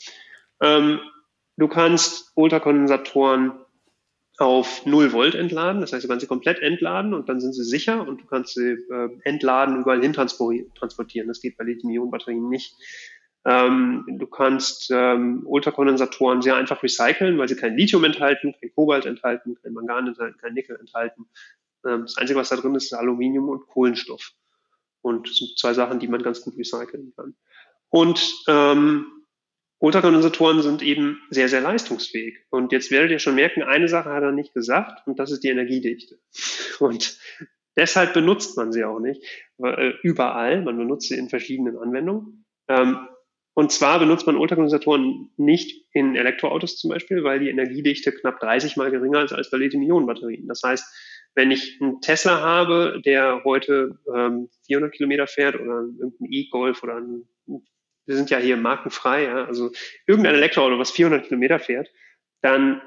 [0.61, 1.01] Ähm,
[1.57, 3.53] du kannst Ultrakondensatoren
[4.38, 7.64] auf 0 Volt entladen, das heißt, du kannst sie komplett entladen und dann sind sie
[7.64, 11.28] sicher und du kannst sie äh, entladen, überall hin transportieren.
[11.28, 12.74] Das geht bei Lithium-Ionen-Batterien nicht.
[13.45, 19.07] Ähm, du kannst ähm, Ultrakondensatoren sehr einfach recyceln, weil sie kein Lithium enthalten, kein Kobalt
[19.07, 21.26] enthalten, kein Mangan enthalten, kein Nickel enthalten.
[21.86, 24.32] Ähm, das Einzige, was da drin ist, ist Aluminium und Kohlenstoff.
[25.03, 27.34] Und das sind zwei Sachen, die man ganz gut recyceln kann.
[27.88, 29.07] Und ähm,
[29.78, 32.36] Ultrakondensatoren sind eben sehr, sehr leistungsfähig.
[32.51, 35.43] Und jetzt werdet ihr schon merken, eine Sache hat er nicht gesagt, und das ist
[35.43, 36.18] die Energiedichte.
[36.78, 37.18] Und
[37.76, 39.22] deshalb benutzt man sie auch nicht
[39.59, 40.62] äh, überall.
[40.62, 42.45] Man benutzt sie in verschiedenen Anwendungen.
[42.68, 43.09] Ähm,
[43.55, 48.76] und zwar benutzt man Ultrakondensatoren nicht in Elektroautos zum Beispiel, weil die Energiedichte knapp 30
[48.76, 50.46] mal geringer ist als bei Lithium-Ionen-Batterien.
[50.46, 50.84] Das heißt,
[51.34, 56.96] wenn ich einen Tesla habe, der heute ähm, 400 Kilometer fährt oder irgendein E-Golf oder
[56.96, 57.28] ein,
[58.07, 59.70] wir sind ja hier markenfrei, ja, also
[60.07, 61.90] irgendein Elektroauto, was 400 Kilometer fährt,
[62.42, 62.80] dann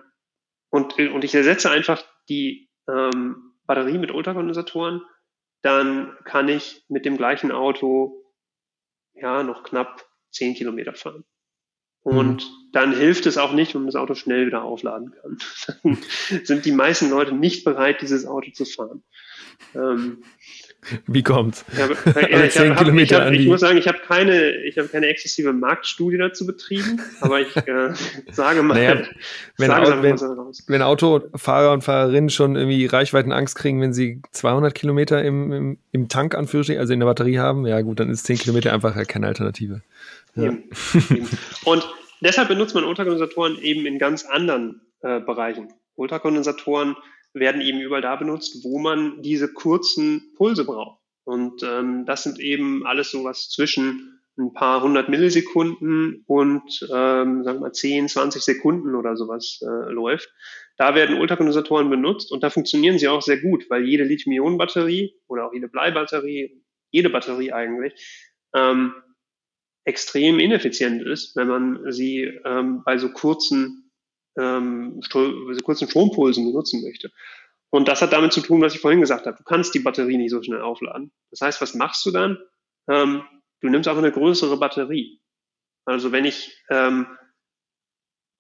[0.70, 5.04] und, und ich ersetze einfach die ähm, Batterie mit Ultrakondensatoren,
[5.62, 8.24] dann kann ich mit dem gleichen Auto
[9.14, 10.04] ja noch knapp
[10.34, 11.24] 10 Kilometer fahren.
[12.04, 12.70] Und mhm.
[12.74, 15.38] dann hilft es auch nicht, wenn man das Auto schnell wieder aufladen kann.
[15.84, 15.98] Dann
[16.44, 19.04] sind die meisten Leute nicht bereit, dieses Auto zu fahren.
[19.74, 20.18] Ähm,
[21.08, 21.64] Wie kommt's?
[21.72, 24.90] Ich, habe, äh, ich, hab, ich, hab, ich muss sagen, ich habe keine, ich habe
[24.90, 27.94] keine exzessive Marktstudie dazu betrieben, aber ich äh,
[28.32, 29.06] sage mal, naja,
[29.58, 35.24] wenn, sage wenn, wenn Autofahrer und Fahrerinnen schon irgendwie Reichweitenangst kriegen, wenn sie 200 Kilometer
[35.24, 38.40] im, im, im Tank anführen, also in der Batterie haben, ja gut, dann ist 10
[38.40, 39.82] Kilometer einfach keine Alternative.
[41.66, 41.88] Und
[42.22, 45.74] deshalb benutzt man Ultrakondensatoren eben in ganz anderen äh, Bereichen.
[45.96, 46.96] Ultrakondensatoren
[47.34, 51.00] werden eben überall da benutzt, wo man diese kurzen Pulse braucht.
[51.24, 57.60] Und ähm, das sind eben alles sowas zwischen ein paar hundert Millisekunden und ähm, sagen
[57.60, 60.34] wir mal 10, 20 Sekunden oder sowas äh, läuft.
[60.78, 65.48] Da werden Ultrakondensatoren benutzt und da funktionieren sie auch sehr gut, weil jede Lithium-Ionen-Batterie oder
[65.48, 67.94] auch jede Bleibatterie, jede Batterie eigentlich,
[68.56, 68.94] ähm,
[69.86, 73.92] extrem ineffizient ist, wenn man sie ähm, bei so kurzen,
[74.38, 77.12] ähm, so kurzen Strompulsen benutzen möchte.
[77.70, 79.38] Und das hat damit zu tun, was ich vorhin gesagt habe.
[79.38, 81.12] Du kannst die Batterie nicht so schnell aufladen.
[81.32, 82.38] Das heißt, was machst du dann?
[82.88, 83.24] Ähm,
[83.62, 85.22] du nimmst auch eine größere Batterie.
[85.86, 87.08] Also wenn ich ähm,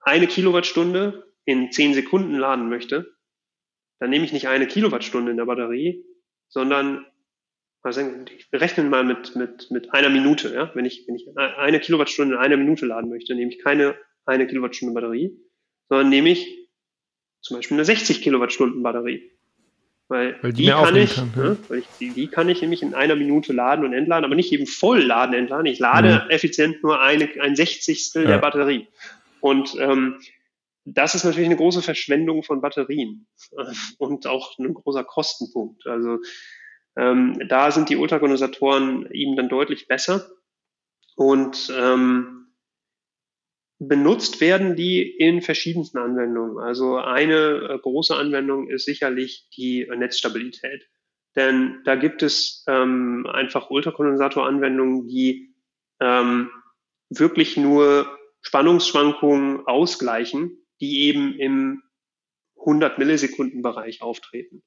[0.02, 3.18] eine Kilowattstunde in zehn Sekunden laden möchte,
[4.00, 6.06] dann nehme ich nicht eine Kilowattstunde in der Batterie,
[6.48, 7.06] sondern
[7.84, 8.02] also
[8.36, 10.54] ich rechne mal mit, mit, mit einer Minute.
[10.54, 10.72] Ja?
[10.74, 14.48] Wenn, ich, wenn ich eine Kilowattstunde in einer Minute laden möchte, nehme ich keine eine
[14.48, 15.38] Kilowattstunde Batterie,
[15.90, 16.70] sondern nehme ich
[17.42, 19.30] zum Beispiel eine 60 Kilowattstunden Batterie.
[20.08, 21.44] Weil, weil die, die kann ich, kann, ja.
[21.44, 24.36] Ne, weil ich die, die, kann ich nämlich in einer Minute laden und entladen, aber
[24.36, 25.66] nicht eben voll laden, entladen.
[25.66, 26.28] Ich lade ja.
[26.30, 28.30] effizient nur eine, ein Sechzigstel ja.
[28.30, 28.88] der Batterie.
[29.40, 30.20] Und ähm,
[30.86, 33.28] das ist natürlich eine große Verschwendung von Batterien
[33.98, 35.88] und auch ein großer Kostenpunkt.
[35.88, 36.20] Also
[36.96, 40.30] ähm, da sind die Ultrakondensatoren eben dann deutlich besser
[41.16, 42.44] und ähm,
[43.80, 46.60] benutzt werden die in verschiedensten Anwendungen.
[46.60, 50.88] Also eine äh, große Anwendung ist sicherlich die Netzstabilität.
[51.36, 55.56] Denn da gibt es ähm, einfach Ultrakondensatoranwendungen, die
[56.00, 56.50] ähm,
[57.10, 58.08] wirklich nur
[58.42, 61.84] Spannungsschwankungen ausgleichen, die eben im
[62.60, 64.64] 100 Millisekunden Bereich auftreten.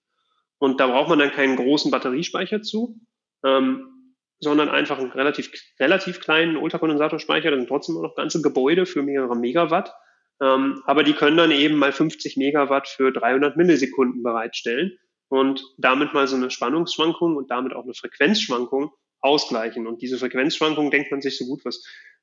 [0.58, 2.98] Und da braucht man dann keinen großen Batteriespeicher zu,
[3.44, 7.50] ähm, sondern einfach einen relativ, relativ kleinen Ultrakondensatorspeicher.
[7.50, 9.92] Das sind trotzdem noch ganze Gebäude für mehrere Megawatt.
[10.40, 14.98] Ähm, aber die können dann eben mal 50 Megawatt für 300 Millisekunden bereitstellen
[15.28, 18.90] und damit mal so eine Spannungsschwankung und damit auch eine Frequenzschwankung
[19.20, 19.86] ausgleichen.
[19.86, 21.82] Und diese Frequenzschwankung denkt man sich so gut, was,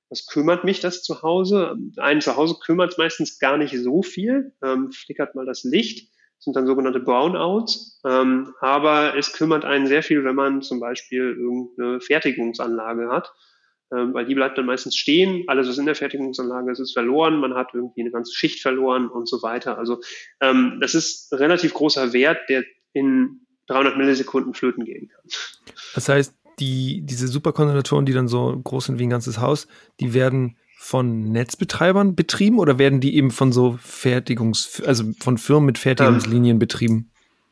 [0.10, 1.76] was kümmert mich das zu Hause?
[1.98, 6.13] Einen zu Hause kümmert es meistens gar nicht so viel, ähm, flickert mal das Licht
[6.44, 8.02] sind dann sogenannte Brownouts.
[8.06, 13.32] Ähm, aber es kümmert einen sehr viel, wenn man zum Beispiel irgendeine Fertigungsanlage hat,
[13.94, 15.46] ähm, weil die bleibt dann meistens stehen.
[15.48, 17.40] Alles, was in der Fertigungsanlage ist, ist verloren.
[17.40, 19.78] Man hat irgendwie eine ganze Schicht verloren und so weiter.
[19.78, 20.02] Also
[20.42, 22.64] ähm, das ist relativ großer Wert, der
[22.94, 25.26] in 300 Millisekunden flöten gehen kann.
[25.96, 29.68] Das heißt, die, diese Superkondensatoren, die dann so groß sind wie ein ganzes Haus,
[30.00, 35.66] die werden von Netzbetreibern betrieben oder werden die eben von so Fertigungs, also von Firmen
[35.66, 37.10] mit Fertigungslinien ähm, betrieben?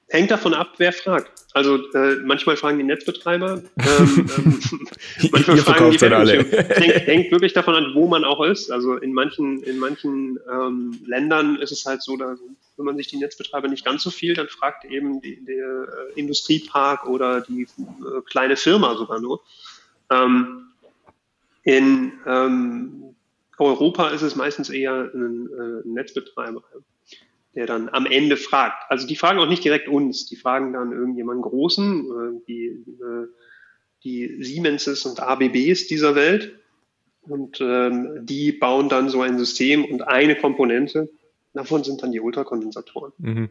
[0.10, 1.32] Hängt davon ab, wer fragt.
[1.54, 4.60] Also äh, manchmal fragen die Netzbetreiber, ähm, ähm,
[5.32, 6.58] manchmal Ihr fragen die.
[6.58, 8.70] Hängt, hängt wirklich davon an, wo man auch ist.
[8.70, 12.36] Also in manchen, in manchen ähm, Ländern ist es halt so, da
[12.76, 17.08] kümmern sich die Netzbetreiber nicht ganz so viel, dann fragt eben die, der äh, Industriepark
[17.08, 19.42] oder die äh, kleine Firma sogar nur.
[20.10, 20.68] Ähm,
[21.64, 23.11] in ähm,
[23.62, 26.64] Europa ist es meistens eher ein, äh, ein Netzbetreiber,
[27.56, 28.90] der dann am Ende fragt.
[28.90, 33.28] Also die fragen auch nicht direkt uns, die fragen dann irgendjemanden Großen, äh, die, äh,
[34.04, 36.58] die Siemenses und ABBs dieser Welt.
[37.22, 41.10] Und ähm, die bauen dann so ein System und eine Komponente
[41.54, 43.14] davon sind dann die Ultrakondensatoren.
[43.18, 43.50] Mhm.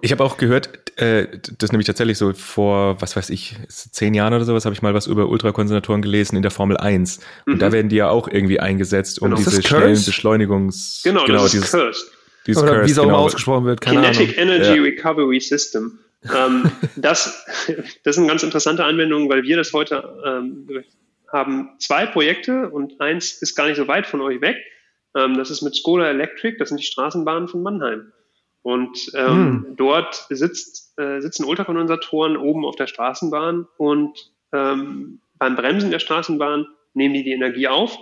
[0.00, 0.70] Ich habe auch gehört,
[1.00, 1.26] äh,
[1.58, 4.94] das nämlich tatsächlich so vor, was weiß ich, zehn Jahren oder sowas, habe ich mal
[4.94, 7.20] was über Ultrakonzentratoren gelesen in der Formel 1.
[7.46, 7.58] Und mhm.
[7.58, 9.36] da werden die ja auch irgendwie eingesetzt, um genau.
[9.36, 11.02] diese schnellen Beschleunigungs...
[11.04, 12.06] Genau, genau das dieses, ist Curse.
[12.46, 13.18] Dieses Oder wie es auch genau.
[13.18, 14.54] ausgesprochen wird, keine Kinetic Ahnung.
[14.54, 14.82] Energy ja.
[14.82, 15.98] Recovery System.
[16.34, 17.44] ähm, das,
[18.02, 20.66] das ist eine ganz interessante Anwendung, weil wir das heute ähm,
[21.32, 24.56] haben zwei Projekte und eins ist gar nicht so weit von euch weg.
[25.14, 28.12] Ähm, das ist mit Skoda Electric, das sind die Straßenbahnen von Mannheim.
[28.62, 29.76] Und ähm, hm.
[29.76, 36.66] dort sitzt, äh, sitzen Ultrakondensatoren oben auf der Straßenbahn und ähm, beim Bremsen der Straßenbahn
[36.94, 37.96] nehmen die die Energie auf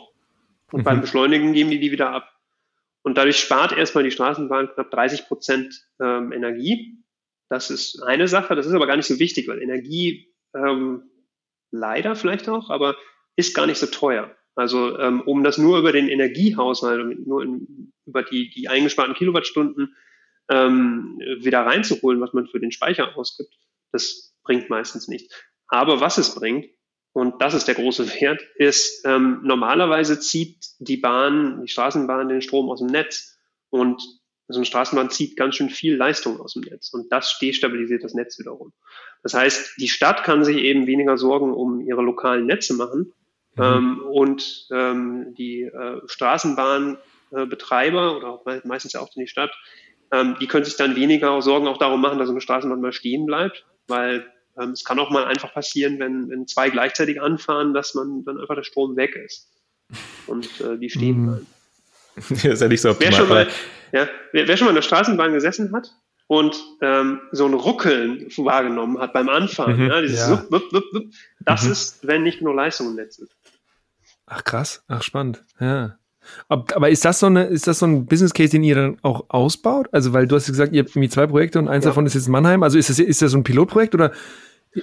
[0.73, 0.85] und mhm.
[0.85, 2.33] beim Beschleunigen geben die die wieder ab.
[3.03, 6.99] Und dadurch spart erstmal die Straßenbahn knapp 30 Prozent ähm, Energie.
[7.49, 11.03] Das ist eine Sache, das ist aber gar nicht so wichtig, weil Energie ähm,
[11.71, 12.97] leider vielleicht auch, aber
[13.37, 14.35] ist gar nicht so teuer.
[14.57, 19.95] Also ähm, um das nur über den Energiehaushalt, nur in, über die, die eingesparten Kilowattstunden
[20.49, 23.53] ähm, wieder reinzuholen, was man für den Speicher ausgibt,
[23.93, 25.35] das bringt meistens nichts.
[25.69, 26.67] Aber was es bringt,
[27.13, 32.43] und das ist der große Wert, ist ähm, normalerweise zieht die Bahn, die Straßenbahn den
[32.43, 33.39] Strom aus dem Netz
[33.71, 34.03] und
[34.49, 38.15] so eine Straßenbahn zieht ganz schön viel Leistung aus dem Netz und das destabilisiert das
[38.15, 38.73] Netz wiederum.
[39.23, 43.13] Das heißt, die Stadt kann sich eben weniger Sorgen um ihre lokalen Netze machen
[43.57, 43.63] mhm.
[43.63, 49.51] ähm, und ähm, die äh, Straßenbahnbetreiber oder auch meistens auch die Stadt
[50.13, 53.27] ähm, die können sich dann weniger Sorgen auch darum machen, dass eine Straßenbahn mal stehen
[53.27, 54.27] bleibt, weil
[54.59, 58.41] ähm, es kann auch mal einfach passieren, wenn, wenn zwei gleichzeitig anfahren, dass man dann
[58.41, 59.51] einfach der Strom weg ist
[60.27, 61.27] und äh, die stehen mhm.
[61.27, 61.47] bleiben.
[62.31, 63.13] das ist ja nicht so optimal.
[63.13, 63.49] Wer schon, mal,
[63.93, 65.93] ja, wer, wer schon mal in der Straßenbahn gesessen hat
[66.27, 70.31] und ähm, so ein Ruckeln wahrgenommen hat beim Anfahren, mhm, ja, dieses ja.
[70.31, 71.73] Wupp, wupp, wupp, wupp, das mhm.
[71.73, 73.33] ist, wenn nicht nur Leistung im Netz ist.
[74.27, 75.99] Ach krass, ach spannend, ja.
[76.49, 79.25] Aber ist das so eine, ist das so ein Business Case, den ihr dann auch
[79.29, 79.89] ausbaut?
[79.93, 81.91] Also, weil du hast gesagt, ihr habt irgendwie zwei Projekte und eins ja.
[81.91, 82.63] davon ist jetzt Mannheim.
[82.63, 84.13] Also ist das, ist das so ein Pilotprojekt oder?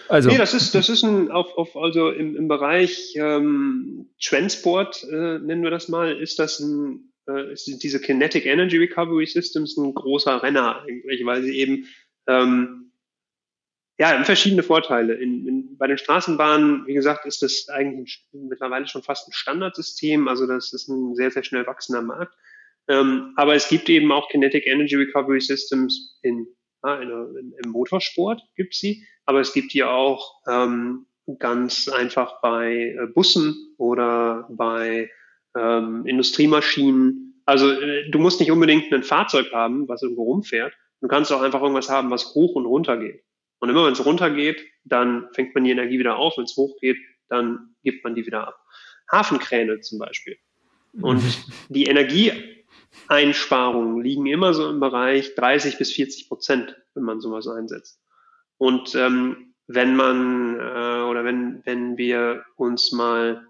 [0.07, 0.29] Also.
[0.29, 5.39] Nee, das ist, das ist ein, auf, auf, also im, im Bereich ähm, Transport, äh,
[5.39, 9.93] nennen wir das mal, ist das ein, äh, ist diese Kinetic Energy Recovery Systems ein
[9.93, 10.83] großer Renner
[11.25, 11.85] weil sie eben
[12.27, 12.82] ähm,
[13.99, 15.13] ja, verschiedene Vorteile.
[15.13, 20.27] In, in, bei den Straßenbahnen, wie gesagt, ist das eigentlich mittlerweile schon fast ein Standardsystem.
[20.27, 22.33] Also das ist ein sehr, sehr schnell wachsender Markt.
[22.87, 26.47] Ähm, aber es gibt eben auch Kinetic Energy Recovery Systems in,
[26.83, 31.05] ja, in, in, im Motorsport gibt sie, aber es gibt die auch ähm,
[31.39, 35.09] ganz einfach bei äh, Bussen oder bei
[35.55, 37.41] ähm, Industriemaschinen.
[37.45, 40.73] Also äh, du musst nicht unbedingt ein Fahrzeug haben, was irgendwo rumfährt.
[40.99, 43.23] Du kannst auch einfach irgendwas haben, was hoch und runter geht.
[43.63, 46.35] Und immer wenn es runtergeht, dann fängt man die Energie wieder auf.
[46.35, 46.97] Wenn es hochgeht,
[47.29, 48.59] dann gibt man die wieder ab.
[49.09, 50.35] Hafenkräne zum Beispiel.
[50.99, 51.23] Und
[51.69, 58.01] die Energieeinsparungen liegen immer so im Bereich 30 bis 40 Prozent, wenn man sowas einsetzt.
[58.57, 63.47] Und ähm, wenn man äh, oder wenn, wenn wir uns mal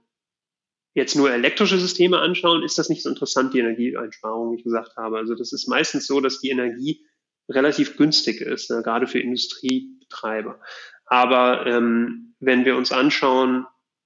[0.93, 4.95] jetzt nur elektrische Systeme anschauen, ist das nicht so interessant, die Energieeinsparung, wie ich gesagt
[4.95, 5.17] habe.
[5.17, 7.03] Also das ist meistens so, dass die Energie
[7.49, 10.59] relativ günstig ist, ne, gerade für Industriebetreiber.
[11.05, 13.65] Aber ähm, wenn wir uns anschauen,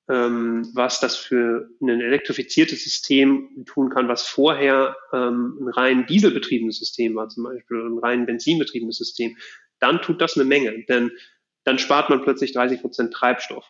[0.10, 6.80] ähm, was das für ein elektrifiziertes System tun kann, was vorher ähm, ein rein dieselbetriebenes
[6.80, 9.38] System war, zum Beispiel ein rein benzinbetriebenes System,
[9.80, 11.12] dann tut das eine Menge, denn
[11.66, 13.70] dann spart man plötzlich 30 Prozent Treibstoff.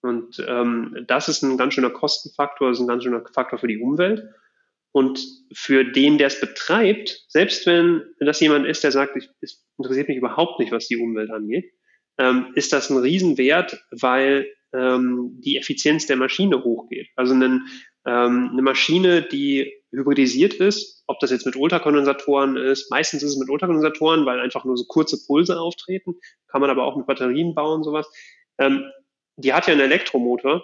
[0.00, 3.78] Und ähm, das ist ein ganz schöner Kostenfaktor, ist ein ganz schöner Faktor für die
[3.78, 4.28] Umwelt.
[4.94, 10.06] Und für den, der es betreibt, selbst wenn das jemand ist, der sagt, es interessiert
[10.06, 11.72] mich überhaupt nicht, was die Umwelt angeht,
[12.16, 17.08] ähm, ist das ein Riesenwert, weil ähm, die Effizienz der Maschine hochgeht.
[17.16, 17.66] Also einen,
[18.06, 23.38] ähm, eine Maschine, die hybridisiert ist, ob das jetzt mit Ultrakondensatoren ist, meistens ist es
[23.38, 26.14] mit Ultrakondensatoren, weil einfach nur so kurze Pulse auftreten,
[26.46, 28.08] kann man aber auch mit Batterien bauen, sowas.
[28.58, 28.84] Ähm,
[29.38, 30.62] die hat ja einen Elektromotor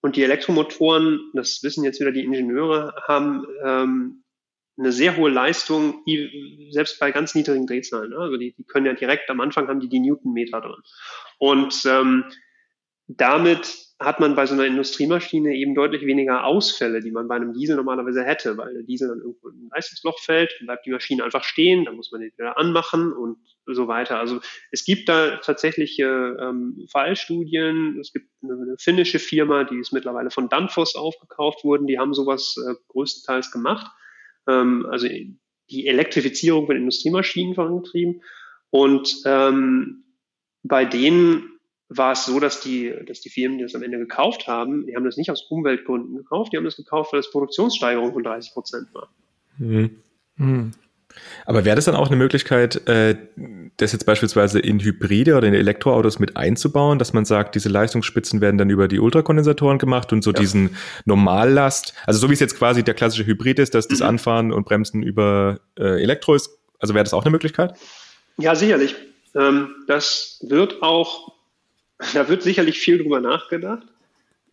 [0.00, 4.24] und die Elektromotoren, das wissen jetzt wieder die Ingenieure, haben ähm,
[4.78, 6.04] eine sehr hohe Leistung,
[6.70, 8.10] selbst bei ganz niedrigen Drehzahlen.
[8.10, 8.18] Ne?
[8.18, 10.82] Also die, die können ja direkt am Anfang haben die die Newtonmeter drin.
[11.38, 12.24] Und ähm,
[13.08, 17.54] damit hat man bei so einer Industriemaschine eben deutlich weniger Ausfälle, die man bei einem
[17.54, 20.90] Diesel normalerweise hätte, weil der Diesel dann irgendwo in ein Leistungsloch fällt, dann bleibt die
[20.90, 24.18] Maschine einfach stehen, dann muss man die wieder anmachen und so weiter.
[24.18, 24.40] Also
[24.70, 27.98] es gibt da tatsächlich ähm, Fallstudien.
[28.00, 31.86] Es gibt eine, eine, finnische Firma, die ist mittlerweile von Danfoss aufgekauft worden.
[31.86, 33.90] Die haben sowas äh, größtenteils gemacht.
[34.48, 38.22] Ähm, also die Elektrifizierung von Industriemaschinen vorangetrieben.
[38.70, 40.04] Und ähm,
[40.62, 41.56] bei denen
[41.88, 44.96] war es so, dass die, dass die Firmen, die das am Ende gekauft haben, die
[44.96, 48.52] haben das nicht aus Umweltgründen gekauft, die haben das gekauft, weil das Produktionssteigerung von 30
[48.52, 49.08] Prozent war.
[49.58, 50.02] Mhm.
[50.36, 50.72] Mhm.
[51.44, 53.16] Aber wäre das dann auch eine Möglichkeit, äh,
[53.76, 58.40] das jetzt beispielsweise in Hybride oder in Elektroautos mit einzubauen, dass man sagt, diese Leistungsspitzen
[58.40, 60.40] werden dann über die Ultrakondensatoren gemacht und so ja.
[60.40, 64.06] diesen Normallast, also so wie es jetzt quasi der klassische Hybrid ist, dass das mhm.
[64.06, 67.74] Anfahren und Bremsen über äh, Elektro ist, also wäre das auch eine Möglichkeit?
[68.38, 68.94] Ja, sicherlich.
[69.34, 71.32] Ähm, das wird auch,
[72.14, 73.86] da wird sicherlich viel drüber nachgedacht.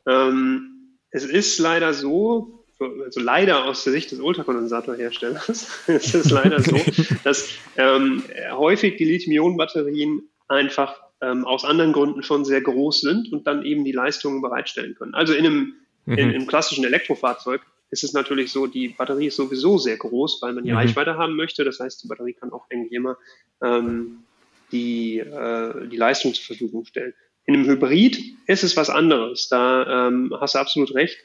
[0.05, 2.62] Ähm, es ist leider so,
[3.03, 6.79] also leider aus der Sicht des Ultrakondensatorherstellers, ist es leider so,
[7.23, 13.47] dass ähm, häufig die Lithium-Ionen-Batterien einfach ähm, aus anderen Gründen schon sehr groß sind und
[13.47, 15.13] dann eben die Leistungen bereitstellen können.
[15.13, 15.73] Also in einem,
[16.05, 16.17] mhm.
[16.17, 20.53] in, im klassischen Elektrofahrzeug ist es natürlich so, die Batterie ist sowieso sehr groß, weil
[20.53, 20.77] man die mhm.
[20.77, 21.63] Reichweite haben möchte.
[21.63, 23.17] Das heißt, die Batterie kann auch eigentlich immer
[23.61, 24.23] ähm,
[24.71, 27.13] die, äh, die Leistung zur Verfügung stellen.
[27.45, 29.47] In einem Hybrid ist es was anderes.
[29.47, 31.17] Da ähm, hast du absolut recht.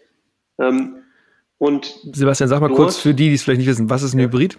[0.59, 1.05] Ähm,
[1.59, 4.21] und Sebastian, sag mal kurz für die, die es vielleicht nicht wissen, was ist ein
[4.21, 4.59] Hybrid?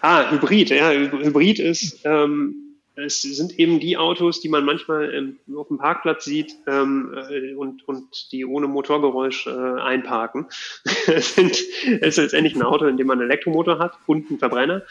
[0.00, 2.66] Ah, Hybrid, ja, Hybrid ist, ähm,
[2.96, 7.52] es sind eben die Autos, die man manchmal ähm, auf dem Parkplatz sieht ähm, äh,
[7.54, 10.46] und, und die ohne Motorgeräusch äh, einparken.
[11.06, 14.38] es, sind, es ist letztendlich ein Auto, in dem man einen Elektromotor hat und einen
[14.38, 14.82] Verbrenner.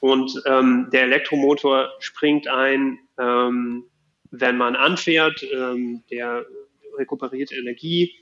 [0.00, 3.84] Und ähm, der Elektromotor springt ein, ähm,
[4.30, 6.46] wenn man anfährt, ähm, der
[6.96, 8.14] rekuperiert Energie,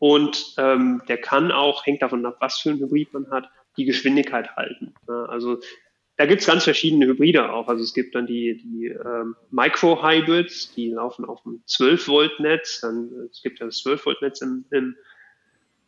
[0.00, 3.84] und ähm, der kann auch, hängt davon ab, was für ein Hybrid man hat, die
[3.84, 4.94] Geschwindigkeit halten.
[5.06, 5.60] Also
[6.16, 7.68] da gibt's ganz verschiedene Hybride auch.
[7.68, 12.80] Also es gibt dann die, die ähm, Micro-Hybrids, die laufen auf einem 12-Volt-Netz.
[12.80, 14.96] Dann es gibt ja das 12-Volt-Netz im, im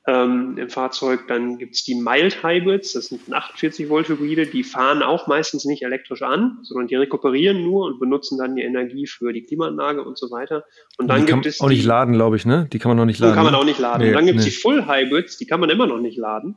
[0.06, 1.28] ähm, im Fahrzeug.
[1.28, 5.64] Dann gibt es die Mild Hybrids, das sind 48 Volt Hybride, die fahren auch meistens
[5.64, 10.02] nicht elektrisch an, sondern die rekuperieren nur und benutzen dann die Energie für die Klimaanlage
[10.02, 10.64] und so weiter.
[10.98, 12.68] Und dann die gibt es auch nicht laden, glaube ich, ne?
[12.72, 13.32] Die kann man noch nicht laden.
[13.32, 13.58] Die kann man ne?
[13.58, 14.02] auch nicht laden.
[14.02, 14.50] Nee, und dann gibt es nee.
[14.50, 16.56] die Full Hybrids, die kann man immer noch nicht laden.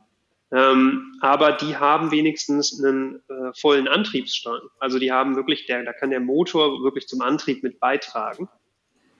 [0.52, 4.60] Ähm, aber die haben wenigstens einen äh, vollen Antriebsstrang.
[4.78, 8.48] Also die haben wirklich, der, da kann der Motor wirklich zum Antrieb mit beitragen.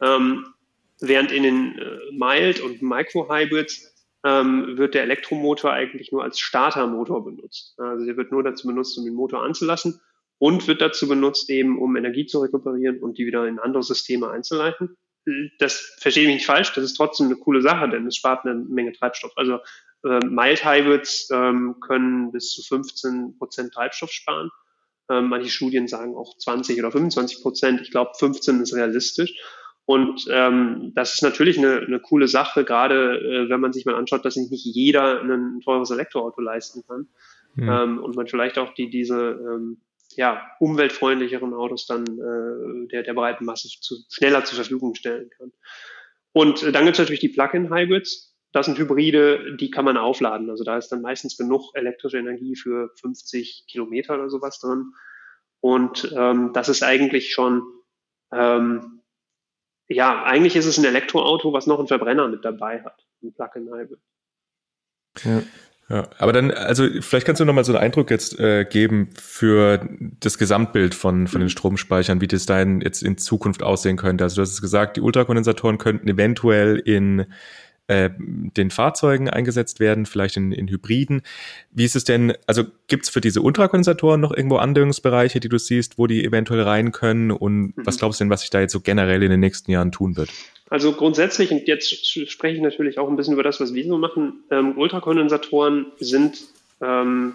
[0.01, 0.47] Ähm,
[1.01, 6.39] während in den äh, Mild und Micro Hybrids ähm, wird der Elektromotor eigentlich nur als
[6.39, 7.79] Startermotor benutzt.
[7.79, 10.01] Also der wird nur dazu benutzt, um den Motor anzulassen
[10.39, 14.31] und wird dazu benutzt, eben um Energie zu rekuperieren und die wieder in andere Systeme
[14.31, 14.97] einzuleiten.
[15.59, 18.55] Das verstehe ich nicht falsch, das ist trotzdem eine coole Sache, denn es spart eine
[18.55, 19.33] Menge Treibstoff.
[19.37, 19.59] Also
[20.05, 24.51] äh, Mild Hybrids ähm, können bis zu 15 Prozent Treibstoff sparen.
[25.11, 27.81] Ähm, manche Studien sagen auch 20 oder 25 Prozent.
[27.81, 29.35] Ich glaube, 15 ist realistisch.
[29.87, 33.95] Und ähm, das ist natürlich eine, eine coole Sache, gerade äh, wenn man sich mal
[33.95, 37.07] anschaut, dass sich nicht jeder ein teures Elektroauto leisten kann.
[37.55, 37.69] Mhm.
[37.69, 39.79] Ähm, und man vielleicht auch die, diese ähm,
[40.17, 45.53] ja, umweltfreundlicheren Autos dann äh, der, der breiten Masse zu, schneller zur Verfügung stellen kann.
[46.33, 48.35] Und äh, dann gibt es natürlich die Plug-in-Hybrids.
[48.53, 50.51] Das sind Hybride, die kann man aufladen.
[50.51, 54.95] Also da ist dann meistens genug elektrische Energie für 50 Kilometer oder sowas drin.
[55.61, 57.63] Und ähm, das ist eigentlich schon
[58.33, 58.96] ähm,
[59.89, 64.01] ja, eigentlich ist es ein Elektroauto, was noch einen Verbrenner mit dabei hat, ein Plug-in-Hybrid.
[65.25, 65.43] Ja.
[65.89, 69.89] Ja, aber dann, also vielleicht kannst du nochmal so einen Eindruck jetzt äh, geben für
[70.19, 74.25] das Gesamtbild von, von den Stromspeichern, wie das dann jetzt in Zukunft aussehen könnte.
[74.25, 77.27] Also du hast es gesagt, die Ultrakondensatoren könnten eventuell in
[77.89, 81.23] äh, den Fahrzeugen eingesetzt werden, vielleicht in, in Hybriden.
[81.71, 85.59] Wie ist es denn, also gibt es für diese Ultrakondensatoren noch irgendwo Anwendungsbereiche, die du
[85.59, 87.31] siehst, wo die eventuell rein können?
[87.31, 87.87] Und mhm.
[87.87, 90.17] was glaubst du denn, was sich da jetzt so generell in den nächsten Jahren tun
[90.17, 90.31] wird?
[90.69, 93.99] Also grundsätzlich, und jetzt spreche ich natürlich auch ein bisschen über das, was wir so
[93.99, 96.39] machen, ähm, Ultrakondensatoren sind,
[96.81, 97.35] ähm,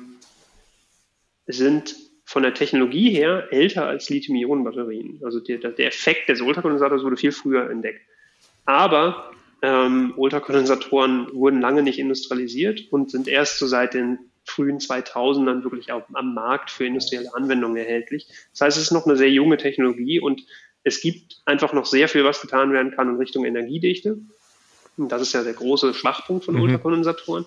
[1.47, 1.95] sind
[2.25, 5.21] von der Technologie her älter als Lithium-Ionen-Batterien.
[5.23, 8.01] Also der, der Effekt des Ultrakondensators wurde viel früher entdeckt.
[8.65, 9.31] Aber
[9.62, 15.91] ähm, Ultrakondensatoren wurden lange nicht industrialisiert und sind erst so seit den frühen 2000ern wirklich
[15.91, 18.28] auch am Markt für industrielle Anwendungen erhältlich.
[18.51, 20.43] Das heißt, es ist noch eine sehr junge Technologie und
[20.84, 24.18] es gibt einfach noch sehr viel, was getan werden kann in Richtung Energiedichte.
[24.97, 26.62] Und das ist ja der große Schwachpunkt von mhm.
[26.62, 27.45] Ultrakondensatoren.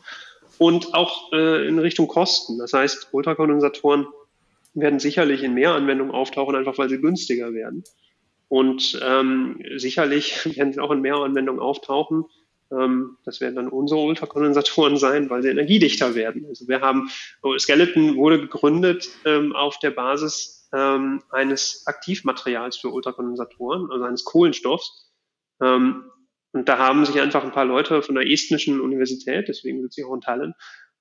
[0.58, 2.58] Und auch äh, in Richtung Kosten.
[2.58, 4.06] Das heißt, Ultrakondensatoren
[4.74, 7.82] werden sicherlich in mehr Anwendungen auftauchen, einfach weil sie günstiger werden.
[8.48, 12.24] Und ähm, sicherlich werden sie auch in mehr Anwendungen auftauchen.
[12.70, 16.46] Ähm, das werden dann unsere Ultrakondensatoren sein, weil sie energiedichter werden.
[16.46, 17.10] Also wir haben,
[17.42, 24.24] oh, Skeleton wurde gegründet ähm, auf der Basis ähm, eines Aktivmaterials für Ultrakondensatoren, also eines
[24.24, 25.12] Kohlenstoffs.
[25.60, 26.10] Ähm,
[26.52, 30.06] und da haben sich einfach ein paar Leute von der estnischen Universität, deswegen sitze ich
[30.06, 30.54] auch in Tallinn,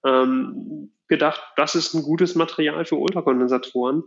[0.03, 4.03] ähm, gedacht, das ist ein gutes Material für Ultrakondensatoren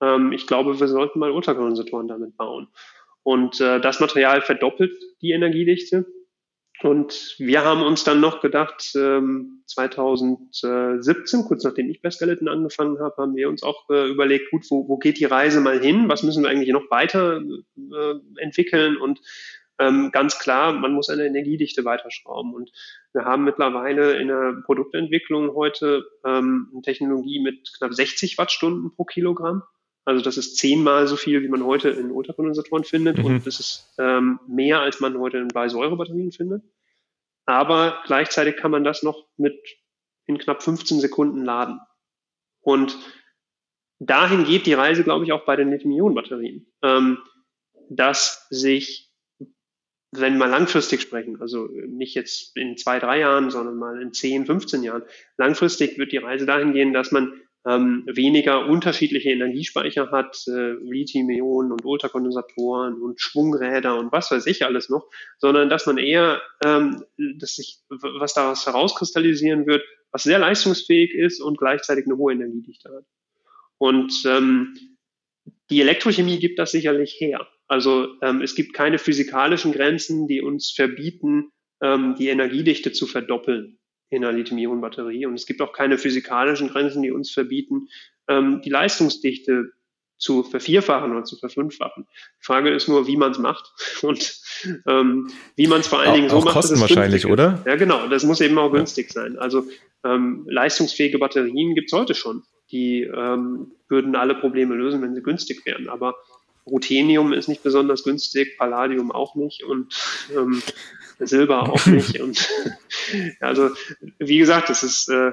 [0.00, 2.68] ähm, ich glaube, wir sollten mal Ultrakondensatoren damit bauen.
[3.22, 6.06] Und äh, das Material verdoppelt die Energiedichte
[6.82, 12.98] und wir haben uns dann noch gedacht, ähm, 2017, kurz nachdem ich bei Skeleton angefangen
[13.00, 16.08] habe, haben wir uns auch äh, überlegt, gut, wo, wo geht die Reise mal hin?
[16.08, 18.98] Was müssen wir eigentlich noch weiter äh, entwickeln?
[18.98, 19.20] Und
[19.78, 22.54] ähm, ganz klar, man muss eine Energiedichte weiterschrauben.
[22.54, 22.70] Und
[23.14, 29.04] wir haben mittlerweile in der Produktentwicklung heute ähm, eine Technologie mit knapp 60 Wattstunden pro
[29.04, 29.62] Kilogramm.
[30.06, 33.18] Also das ist zehnmal so viel, wie man heute in Ultrakondensatoren findet.
[33.18, 33.24] Mhm.
[33.24, 36.62] Und das ist ähm, mehr, als man heute in Bleisäurebatterien findet.
[37.44, 39.60] Aber gleichzeitig kann man das noch mit
[40.26, 41.80] in knapp 15 Sekunden laden.
[42.60, 42.96] Und
[43.98, 47.18] dahin geht die Reise, glaube ich, auch bei den Lithium-Ionen-Batterien, ähm,
[47.90, 49.12] dass sich,
[50.12, 54.46] wenn wir langfristig sprechen, also nicht jetzt in zwei, drei Jahren, sondern mal in 10,
[54.46, 55.02] 15 Jahren,
[55.36, 61.72] langfristig wird die Reise dahin gehen, dass man ähm, weniger unterschiedliche Energiespeicher hat, äh, Lithium-Ionen
[61.72, 65.08] und Ultrakondensatoren und Schwungräder und was weiß ich alles noch,
[65.38, 67.04] sondern dass man eher, ähm,
[67.38, 72.88] dass sich was daraus herauskristallisieren wird, was sehr leistungsfähig ist und gleichzeitig eine hohe Energiedichte
[72.90, 73.04] hat.
[73.78, 74.76] Und ähm,
[75.68, 77.48] die Elektrochemie gibt das sicherlich her.
[77.66, 81.50] Also ähm, es gibt keine physikalischen Grenzen, die uns verbieten,
[81.82, 83.78] ähm, die Energiedichte zu verdoppeln
[84.10, 85.26] in einer Lithium-Ionen-Batterie.
[85.26, 87.88] Und es gibt auch keine physikalischen Grenzen, die uns verbieten,
[88.28, 89.72] ähm, die Leistungsdichte
[90.18, 92.06] zu vervierfachen oder zu verfünffachen.
[92.40, 93.70] Die Frage ist nur, wie man es macht
[94.02, 94.40] und
[94.86, 96.54] ähm, wie man es vor allen Dingen so auch macht.
[96.54, 97.62] Kosten wahrscheinlich, oder?
[97.66, 98.08] Ja, genau.
[98.08, 99.38] Das muss eben auch günstig sein.
[99.38, 99.64] Also
[100.04, 102.42] ähm, leistungsfähige Batterien gibt es heute schon.
[102.70, 105.88] Die ähm, würden alle Probleme lösen, wenn sie günstig wären.
[105.88, 106.16] Aber
[106.66, 109.94] Ruthenium ist nicht besonders günstig, Palladium auch nicht und
[110.34, 110.62] ähm,
[111.18, 112.20] Silber auch nicht.
[112.20, 112.48] Und
[113.40, 113.70] also
[114.18, 115.32] wie gesagt, es ist äh,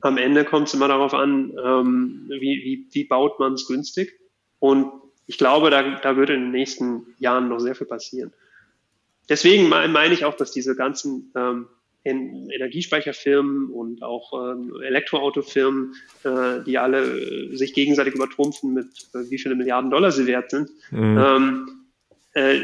[0.00, 4.18] am Ende kommt es immer darauf an, ähm, wie, wie, wie baut man es günstig.
[4.58, 4.90] Und
[5.26, 8.32] ich glaube, da, da wird in den nächsten Jahren noch sehr viel passieren.
[9.28, 11.68] Deswegen meine ich auch, dass diese ganzen ähm,
[12.04, 15.94] Energiespeicherfirmen und auch ähm, Elektroautofirmen,
[16.24, 20.50] äh, die alle äh, sich gegenseitig übertrumpfen mit äh, wie viele Milliarden Dollar sie wert
[20.50, 21.18] sind, mhm.
[21.18, 21.68] ähm,
[22.32, 22.60] äh,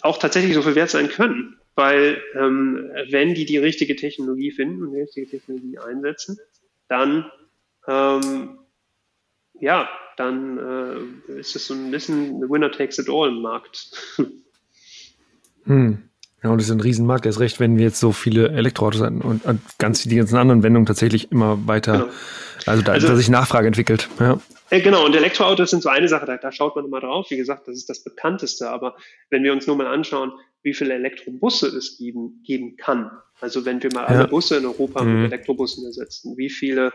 [0.00, 1.56] auch tatsächlich so viel wert sein können.
[1.76, 6.38] Weil ähm, wenn die die richtige Technologie finden und die richtige Technologie einsetzen,
[6.88, 7.30] dann
[7.86, 8.58] ähm,
[9.60, 10.58] ja, dann
[11.28, 13.90] äh, ist es so ein bisschen the winner takes it all im Markt.
[15.64, 16.08] Hm.
[16.42, 19.20] Ja, und das ist ein Riesenmarkt, erst recht, wenn wir jetzt so viele Elektroautos haben
[19.22, 22.12] und, und ganz die ganzen anderen Wendungen tatsächlich immer weiter, genau.
[22.66, 24.08] also da, also, da sich Nachfrage entwickelt.
[24.20, 24.38] Ja.
[24.70, 27.30] Äh, genau, und Elektroautos sind so eine Sache, da, da schaut man immer drauf.
[27.30, 28.96] Wie gesagt, das ist das bekannteste, aber
[29.30, 30.32] wenn wir uns nur mal anschauen,
[30.62, 33.10] wie viele Elektrobusse es geben, geben kann,
[33.40, 34.06] also wenn wir mal ja.
[34.08, 35.22] alle Busse in Europa mhm.
[35.22, 36.92] mit Elektrobussen ersetzen, wie viele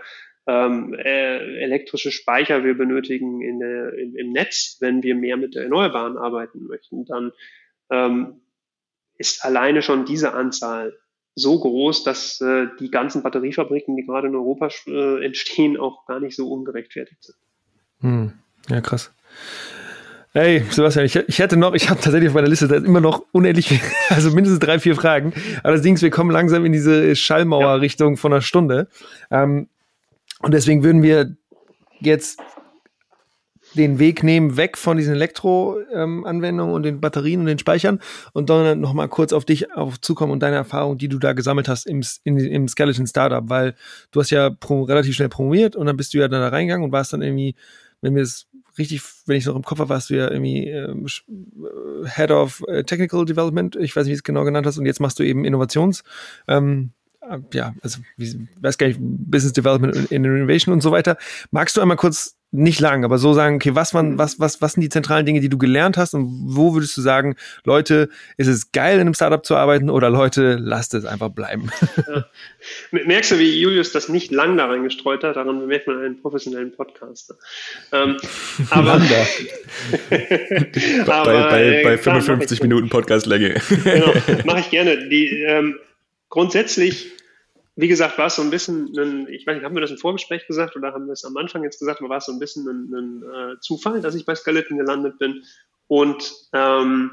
[0.47, 5.55] ähm, äh, elektrische Speicher wir benötigen in der, in, im Netz, wenn wir mehr mit
[5.55, 7.31] der Erneuerbaren arbeiten möchten, dann
[7.89, 8.41] ähm,
[9.21, 10.93] ist alleine schon diese Anzahl
[11.35, 16.19] so groß, dass äh, die ganzen Batteriefabriken, die gerade in Europa äh, entstehen, auch gar
[16.19, 17.37] nicht so ungerechtfertigt sind.
[18.01, 18.33] Hm.
[18.69, 19.11] Ja, krass.
[20.33, 23.81] Hey, Sebastian, ich, ich hätte noch, ich habe tatsächlich auf meiner Liste immer noch unendlich,
[24.09, 25.33] also mindestens drei, vier Fragen.
[25.63, 28.87] Allerdings, wir kommen langsam in diese Schallmauer-Richtung von einer Stunde.
[29.29, 29.67] Ähm,
[30.39, 31.35] und deswegen würden wir
[31.99, 32.39] jetzt
[33.73, 37.99] den Weg nehmen, weg von diesen Elektro-Anwendungen ähm, und den Batterien und den Speichern
[38.33, 41.33] und dann noch mal kurz auf dich auf zukommen und deine Erfahrung, die du da
[41.33, 43.75] gesammelt hast im, in, im Skeleton Startup, weil
[44.11, 47.13] du hast ja relativ schnell promoviert und dann bist du ja da reingegangen und warst
[47.13, 47.55] dann irgendwie,
[48.01, 48.47] wenn wir es
[48.77, 52.31] richtig, wenn ich es noch im Kopf habe, warst du ja irgendwie ähm, äh, Head
[52.31, 55.19] of äh, Technical Development, ich weiß nicht, wie es genau genannt hast, und jetzt machst
[55.19, 56.03] du eben Innovations,
[56.47, 56.91] ähm,
[57.53, 61.17] ja, also wie, weiß gar nicht, Business Development und Innovation und so weiter.
[61.51, 64.73] Magst du einmal kurz nicht lang, aber so sagen, okay, was waren, was, was, was
[64.73, 68.47] sind die zentralen Dinge, die du gelernt hast und wo würdest du sagen, Leute, ist
[68.47, 71.71] es geil, in einem Startup zu arbeiten oder Leute, lasst es einfach bleiben?
[72.11, 72.25] Ja.
[72.91, 75.35] Merkst du, wie Julius das nicht lang da reingestreut hat?
[75.35, 77.35] Daran bemerkt man einen professionellen Podcaster.
[77.91, 78.17] Ähm,
[78.69, 78.93] aber,
[81.05, 83.61] aber, bei, bei, bei 55 klar, Minuten Podcastlänge.
[83.83, 84.13] genau,
[84.45, 85.09] mache ich gerne.
[85.09, 85.75] Die, ähm,
[86.29, 87.11] grundsätzlich
[87.75, 89.97] wie gesagt, war es so ein bisschen, ein, ich weiß nicht, haben wir das im
[89.97, 92.39] Vorgespräch gesagt oder haben wir es am Anfang jetzt gesagt, aber war es so ein
[92.39, 95.43] bisschen ein, ein äh, Zufall, dass ich bei Skeleton gelandet bin.
[95.87, 97.11] Und ähm,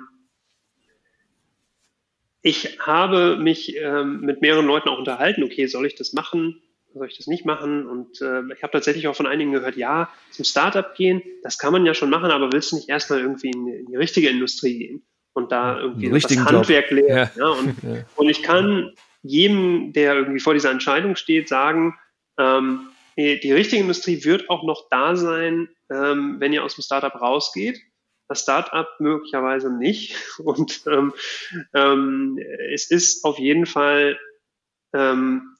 [2.42, 6.61] ich habe mich ähm, mit mehreren Leuten auch unterhalten, okay, soll ich das machen?
[6.94, 7.86] Soll ich das nicht machen?
[7.86, 11.72] Und äh, ich habe tatsächlich auch von einigen gehört, ja, zum Startup gehen, das kann
[11.72, 14.78] man ja schon machen, aber willst du nicht erstmal irgendwie in, in die richtige Industrie
[14.78, 15.02] gehen
[15.34, 17.09] und da irgendwie das Handwerk lernen?
[17.09, 17.30] Ja.
[17.36, 18.04] ja und, ja.
[18.16, 18.92] und ich kann
[19.22, 21.98] jedem, der irgendwie vor dieser Entscheidung steht, sagen,
[22.38, 27.14] ähm, die richtige Industrie wird auch noch da sein, ähm, wenn ihr aus dem Startup
[27.20, 27.80] rausgeht.
[28.28, 30.14] das Startup möglicherweise nicht.
[30.38, 31.14] Und ähm,
[31.74, 32.38] ähm,
[32.72, 34.18] es ist auf jeden Fall
[34.94, 35.56] ähm,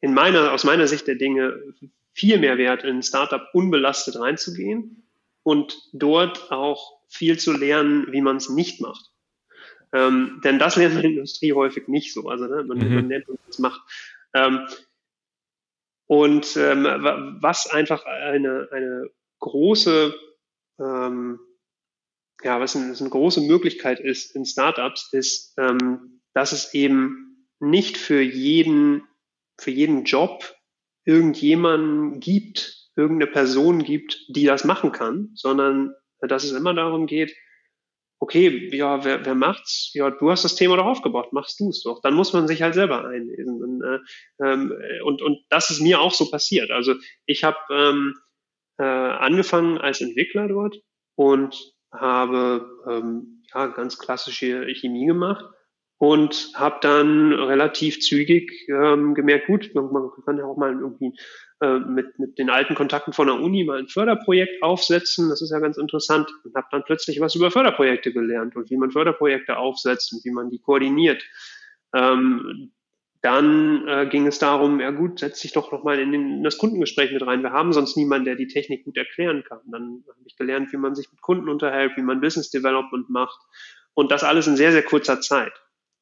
[0.00, 1.60] in meiner, aus meiner Sicht der Dinge
[2.12, 5.08] viel mehr wert, in ein Startup unbelastet reinzugehen
[5.42, 9.10] und dort auch viel zu lernen, wie man es nicht macht.
[9.96, 12.28] Ähm, denn das lernt man in der Industrie häufig nicht so.
[12.28, 12.94] Also ne, man, mhm.
[12.94, 13.80] man lernt, wie man macht.
[14.34, 14.66] Ähm,
[16.06, 16.84] und ähm,
[17.40, 20.14] was einfach eine, eine große,
[20.78, 21.40] ähm,
[22.42, 27.48] ja, was eine, was eine große Möglichkeit ist in Startups, ist, ähm, dass es eben
[27.58, 29.02] nicht für jeden,
[29.58, 30.54] für jeden Job
[31.04, 37.34] irgendjemanden gibt, irgendeine Person gibt, die das machen kann, sondern dass es immer darum geht,
[38.18, 39.90] okay, ja, wer, wer macht's?
[39.94, 42.00] Ja, du hast das Thema doch aufgebaut, machst du es doch.
[42.02, 43.62] Dann muss man sich halt selber einlesen.
[43.62, 43.98] Und, äh,
[44.44, 44.72] ähm,
[45.04, 46.70] und, und das ist mir auch so passiert.
[46.70, 46.94] Also
[47.26, 48.14] ich habe ähm,
[48.78, 50.76] äh, angefangen als Entwickler dort
[51.14, 55.44] und habe ähm, ja, ganz klassische Chemie gemacht
[55.98, 61.12] und habe dann relativ zügig ähm, gemerkt, gut, man kann ja auch mal irgendwie
[61.60, 65.28] äh, mit, mit den alten Kontakten von der Uni mal ein Förderprojekt aufsetzen.
[65.30, 66.28] Das ist ja ganz interessant.
[66.44, 70.30] Und habe dann plötzlich was über Förderprojekte gelernt und wie man Förderprojekte aufsetzt und wie
[70.30, 71.22] man die koordiniert.
[71.94, 72.72] Ähm,
[73.22, 77.10] dann äh, ging es darum, ja gut, setz dich doch nochmal in, in das Kundengespräch
[77.10, 77.42] mit rein.
[77.42, 79.60] Wir haben sonst niemanden, der die Technik gut erklären kann.
[79.66, 83.40] Dann habe ich gelernt, wie man sich mit Kunden unterhält, wie man Business Development macht.
[83.94, 85.52] Und das alles in sehr, sehr kurzer Zeit.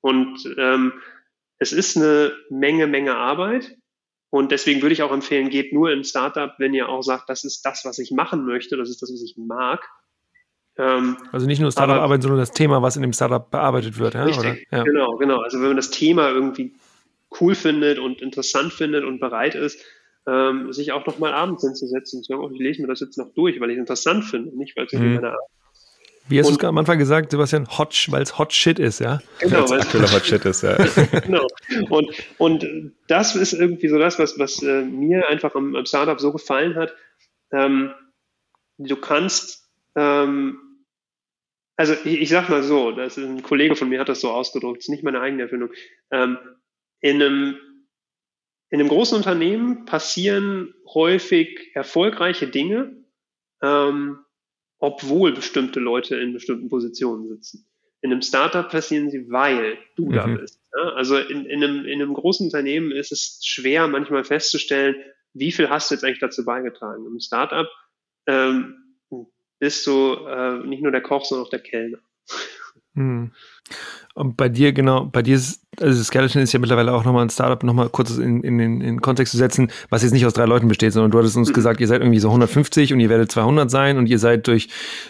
[0.01, 0.93] Und ähm,
[1.59, 3.75] es ist eine Menge, Menge Arbeit.
[4.35, 7.45] Und deswegen würde ich auch empfehlen, geht nur in Startup, wenn ihr auch sagt, das
[7.45, 9.89] ist das, was ich machen möchte, das ist das, was ich mag.
[10.77, 14.15] Ähm, also nicht nur Startup-Arbeit, sondern das Thema, was in dem Startup bearbeitet wird.
[14.15, 14.25] Ja?
[14.25, 14.83] Richtig, ja.
[14.83, 15.39] genau, genau.
[15.39, 16.75] Also wenn man das Thema irgendwie
[17.41, 19.81] cool findet und interessant findet und bereit ist,
[20.27, 23.17] ähm, sich auch nochmal abends hinzusetzen und zu sagen, oh, ich lese mir das jetzt
[23.17, 25.01] noch durch, weil ich es interessant finde, nicht weil es mhm.
[25.01, 25.49] in meiner Arbeit
[26.27, 27.67] wie hast du am Anfang gesagt, Sebastian?
[27.79, 29.21] Hot, weil es Hot Shit ist, ja?
[29.41, 30.77] Genau, weil es aktueller Hot Shit ist, ja.
[31.25, 31.47] genau.
[31.91, 36.19] Und, und das ist irgendwie so das, was, was äh, mir einfach am, am, Startup
[36.19, 36.95] so gefallen hat.
[37.53, 37.93] Ähm,
[38.79, 40.59] du kannst, ähm,
[41.77, 44.31] also ich, ich, sag mal so, das ist ein Kollege von mir hat das so
[44.31, 45.71] ausgedrückt, das ist nicht meine eigene Erfindung.
[46.11, 46.39] Ähm,
[47.01, 47.57] in einem
[48.71, 52.97] in einem großen Unternehmen passieren häufig erfolgreiche Dinge,
[53.63, 54.19] ähm,
[54.85, 57.67] obwohl bestimmte Leute in bestimmten Positionen sitzen.
[58.03, 60.13] In einem Startup passieren sie, weil du mhm.
[60.13, 60.61] da bist.
[60.77, 60.93] Ja?
[60.93, 64.97] Also in, in, einem, in einem großen Unternehmen ist es schwer, manchmal festzustellen,
[65.33, 67.07] wie viel hast du jetzt eigentlich dazu beigetragen.
[67.07, 67.67] Im Startup
[68.27, 68.99] ähm,
[69.59, 71.99] bist du äh, nicht nur der Koch, sondern auch der Kellner.
[72.93, 73.33] Mhm.
[74.15, 77.31] Und bei dir, genau, bei dir ist, also Skeleton ist ja mittlerweile auch nochmal ein
[77.31, 80.45] Startup, nochmal kurz in, in, in, in Kontext zu setzen, was jetzt nicht aus drei
[80.45, 81.55] Leuten besteht, sondern du hattest uns mhm.
[81.55, 84.69] gesagt, ihr seid irgendwie so 150 und ihr werdet 200 sein und ihr seid durch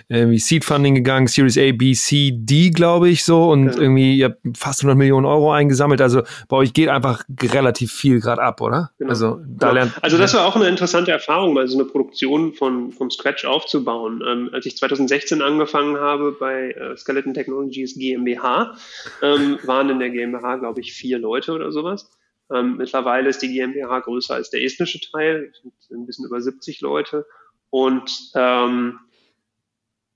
[0.08, 3.80] irgendwie Seed Funding gegangen, Series A, B, C, D, glaube ich, so und ja.
[3.80, 6.00] irgendwie ihr habt fast 100 Millionen Euro eingesammelt.
[6.00, 8.90] Also bei euch geht einfach relativ viel gerade ab, oder?
[8.98, 9.10] Genau.
[9.10, 9.72] Also da genau.
[9.72, 9.92] lernt.
[10.02, 14.22] Also das war auch eine interessante Erfahrung, mal so eine Produktion von vom Scratch aufzubauen.
[14.26, 18.74] Ähm, als ich 2016 angefangen habe bei äh, Skeleton Technologies GmbH,
[19.22, 22.10] ähm, waren in der GmbH, glaube ich, vier Leute oder sowas.
[22.52, 26.80] Ähm, mittlerweile ist die GmbH größer als der estnische Teil, sind ein bisschen über 70
[26.80, 27.26] Leute.
[27.70, 29.00] Und ähm,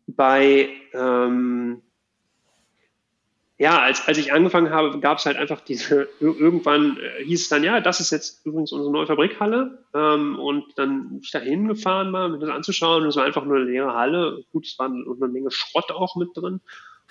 [0.07, 1.83] bei ähm,
[3.61, 7.49] ja, als, als ich angefangen habe, gab es halt einfach diese, irgendwann äh, hieß es
[7.49, 9.85] dann, ja, das ist jetzt übrigens unsere neue Fabrikhalle.
[9.95, 13.03] Ähm, und dann bin ich da hingefahren, mal mir das anzuschauen.
[13.03, 14.45] Und es war einfach nur eine leere Halle.
[14.53, 16.61] Gut, es war eine Menge Schrott auch mit drin.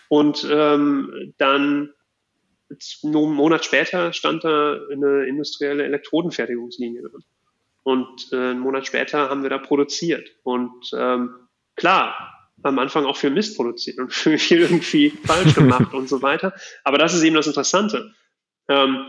[0.08, 1.90] Und ähm, dann
[3.04, 7.24] einen Monat später stand da eine industrielle Elektrodenfertigungslinie drin.
[7.84, 10.30] Und äh, einen Monat später haben wir da produziert.
[10.44, 11.34] Und ähm,
[11.76, 16.54] klar, am Anfang auch viel Mist produziert und viel irgendwie falsch gemacht und so weiter.
[16.84, 18.14] Aber das ist eben das Interessante,
[18.68, 19.06] ähm,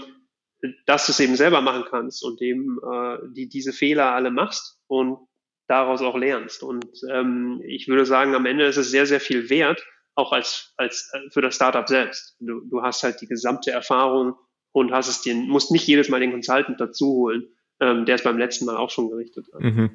[0.87, 4.79] dass du es eben selber machen kannst und eben äh, die, diese Fehler alle machst
[4.87, 5.19] und
[5.67, 6.63] daraus auch lernst.
[6.63, 9.85] Und ähm, ich würde sagen, am Ende ist es sehr, sehr viel wert,
[10.19, 12.37] auch als, als äh, für das Startup selbst.
[12.41, 14.35] Du, du hast halt die gesamte Erfahrung
[14.73, 17.49] und hast es dir, musst nicht jedes Mal den Consultant dazu holen,
[17.81, 19.61] ähm, der es beim letzten Mal auch schon gerichtet hat.
[19.61, 19.91] Mhm.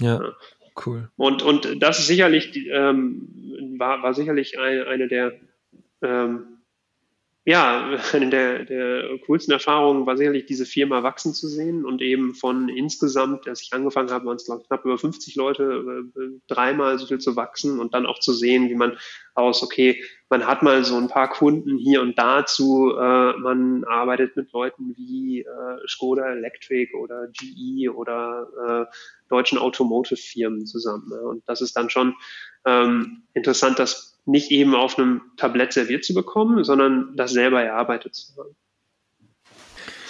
[0.00, 0.32] Ja, ja,
[0.86, 1.10] cool.
[1.16, 5.38] Und, und das ist sicherlich, ähm, war, war sicherlich ein, eine der
[6.00, 6.57] ähm,
[7.48, 12.34] ja, eine der, der coolsten Erfahrungen war sicherlich, diese Firma wachsen zu sehen und eben
[12.34, 16.40] von insgesamt, als ich angefangen habe, waren es glaube ich knapp über 50 Leute, äh,
[16.46, 18.98] dreimal so viel zu wachsen und dann auch zu sehen, wie man
[19.34, 24.36] aus, okay, man hat mal so ein paar Kunden hier und dazu, äh, man arbeitet
[24.36, 28.94] mit Leuten wie äh, Skoda Electric oder GE oder äh,
[29.30, 31.08] deutschen Automotive-Firmen zusammen.
[31.08, 31.20] Ne?
[31.22, 32.14] Und das ist dann schon
[32.66, 38.14] ähm, interessant, das nicht eben auf einem Tablett serviert zu bekommen, sondern das selber erarbeitet
[38.14, 38.54] zu haben.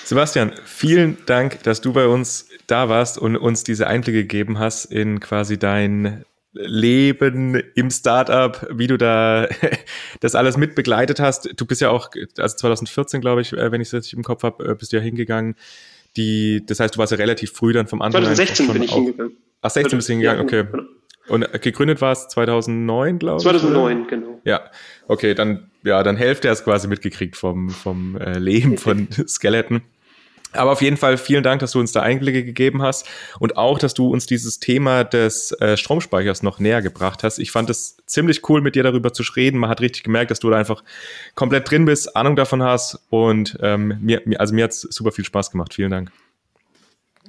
[0.05, 4.87] Sebastian, vielen Dank, dass du bei uns da warst und uns diese Einblicke gegeben hast
[4.87, 9.49] in quasi dein Leben im Startup, wie du da
[10.21, 11.61] das alles mit begleitet hast.
[11.61, 14.43] Du bist ja auch, also 2014, glaube ich, äh, wenn ich es richtig im Kopf
[14.43, 15.55] habe, äh, bist du ja hingegangen.
[16.17, 19.37] Die, das heißt, du warst ja relativ früh dann vom Anfang 2016 bin ich hingegangen.
[19.61, 20.65] Ach, 16 bist du hingegangen, okay.
[21.29, 23.43] Und gegründet war es 2009, glaube ich.
[23.43, 24.09] 2009, oder?
[24.09, 24.41] genau.
[24.45, 24.63] Ja,
[25.07, 29.83] okay, dann, ja, dann Hälfte hast quasi mitgekriegt vom, vom äh, Leben von Skeleton.
[30.53, 33.07] Aber auf jeden Fall vielen Dank, dass du uns da Einblicke gegeben hast
[33.39, 37.39] und auch, dass du uns dieses Thema des äh, Stromspeichers noch näher gebracht hast.
[37.39, 39.59] Ich fand es ziemlich cool, mit dir darüber zu reden.
[39.59, 40.83] Man hat richtig gemerkt, dass du da einfach
[41.35, 45.25] komplett drin bist, Ahnung davon hast und ähm, mir, also mir hat es super viel
[45.25, 45.75] Spaß gemacht.
[45.75, 46.11] Vielen Dank.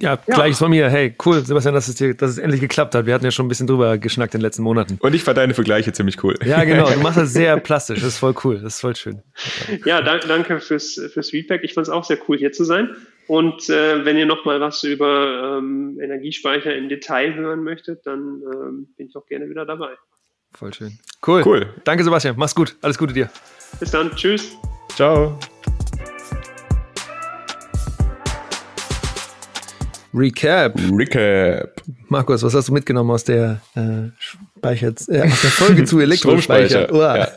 [0.02, 0.90] Ja, ja, gleich von mir.
[0.90, 3.06] Hey, cool, Sebastian, dass es, dir, dass es endlich geklappt hat.
[3.06, 4.98] Wir hatten ja schon ein bisschen drüber geschnackt in den letzten Monaten.
[5.00, 6.36] Und ich fand deine Vergleiche ziemlich cool.
[6.44, 6.90] Ja, genau.
[6.90, 8.00] Du machst das sehr plastisch.
[8.00, 8.60] Das ist voll cool.
[8.60, 9.22] Das ist voll schön.
[9.86, 11.64] Ja, danke, danke fürs, fürs Feedback.
[11.64, 12.96] Ich fand es auch sehr cool, hier zu sein.
[13.28, 18.42] Und äh, wenn ihr noch mal was über ähm, Energiespeicher im Detail hören möchtet, dann
[18.52, 19.92] ähm, bin ich auch gerne wieder dabei.
[20.54, 20.98] Voll schön.
[21.26, 21.44] Cool.
[21.46, 21.74] Cool.
[21.84, 22.36] Danke, Sebastian.
[22.38, 22.76] Mach's gut.
[22.82, 23.30] Alles Gute dir.
[23.80, 24.10] Bis dann.
[24.16, 24.58] Tschüss.
[24.96, 25.38] Ciao.
[30.20, 30.78] Recap.
[30.92, 31.82] Recap.
[32.10, 36.94] Markus, was hast du mitgenommen aus der, äh, Speicher, äh, aus der Folge zu Elektrospeicher?
[36.94, 37.32] Ja.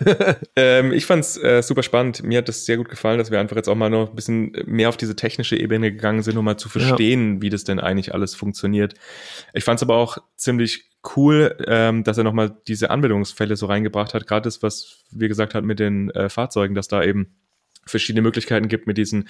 [0.57, 2.25] ähm, ich fand es äh, super spannend.
[2.25, 4.53] Mir hat es sehr gut gefallen, dass wir einfach jetzt auch mal noch ein bisschen
[4.67, 7.43] mehr auf diese technische Ebene gegangen sind, um mal zu verstehen, ja.
[7.43, 8.95] wie das denn eigentlich alles funktioniert.
[9.55, 14.13] Ich fand es aber auch ziemlich cool, ähm, dass er nochmal diese Anwendungsfälle so reingebracht
[14.13, 14.27] hat.
[14.27, 17.37] Gerade das, was wir gesagt haben mit den äh, Fahrzeugen, dass da eben
[17.87, 19.29] verschiedene Möglichkeiten gibt mit diesen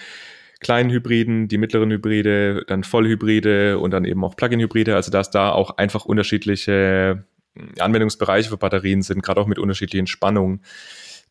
[0.63, 4.95] kleinen Hybriden, die mittleren Hybride, dann Vollhybride und dann eben auch Plug-in-Hybride.
[4.95, 10.07] Also dass da auch einfach unterschiedliche hm, Anwendungsbereiche für Batterien sind, gerade auch mit unterschiedlichen
[10.07, 10.63] Spannungen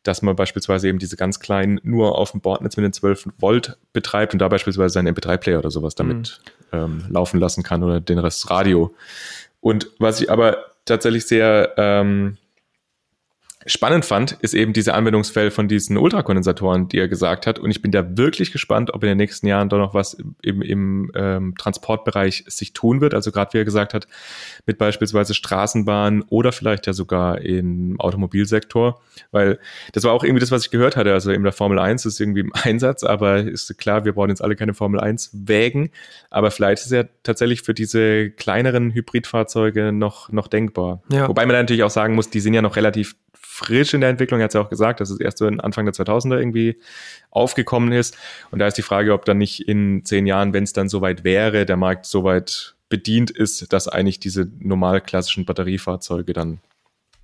[0.03, 3.77] dass man beispielsweise eben diese ganz kleinen nur auf dem Bordnetz mit den 12 Volt
[3.93, 6.77] betreibt und da beispielsweise seinen MP3-Player oder sowas damit mhm.
[6.77, 8.95] ähm, laufen lassen kann oder den Rest Radio.
[9.59, 12.37] Und was ich aber tatsächlich sehr ähm,
[13.65, 17.59] spannend fand, ist eben diese Anwendungsfälle von diesen Ultrakondensatoren, die er gesagt hat.
[17.59, 20.61] Und ich bin da wirklich gespannt, ob in den nächsten Jahren da noch was im,
[20.61, 23.13] im ähm, Transportbereich sich tun wird.
[23.13, 24.07] Also gerade wie er gesagt hat,
[24.65, 28.99] mit beispielsweise Straßenbahnen oder vielleicht ja sogar im Automobilsektor.
[29.31, 29.59] Weil
[29.93, 31.13] das war auch irgendwie das, was ich gehört hatte.
[31.13, 34.43] Also in der Formel 1 ist irgendwie im Einsatz, aber ist klar, wir brauchen jetzt
[34.43, 35.91] alle keine Formel 1 Wägen.
[36.29, 41.03] Aber vielleicht ist ja tatsächlich für diese kleineren Hybridfahrzeuge noch, noch denkbar.
[41.11, 41.27] Ja.
[41.27, 43.15] Wobei man natürlich auch sagen muss, die sind ja noch relativ
[43.63, 44.39] frisch in der Entwicklung.
[44.39, 46.77] Er hat ja auch gesagt, dass es erst so Anfang der 2000er irgendwie
[47.29, 48.17] aufgekommen ist.
[48.49, 51.23] Und da ist die Frage, ob dann nicht in zehn Jahren, wenn es dann soweit
[51.23, 56.59] wäre, der Markt soweit bedient ist, dass eigentlich diese normal klassischen Batteriefahrzeuge dann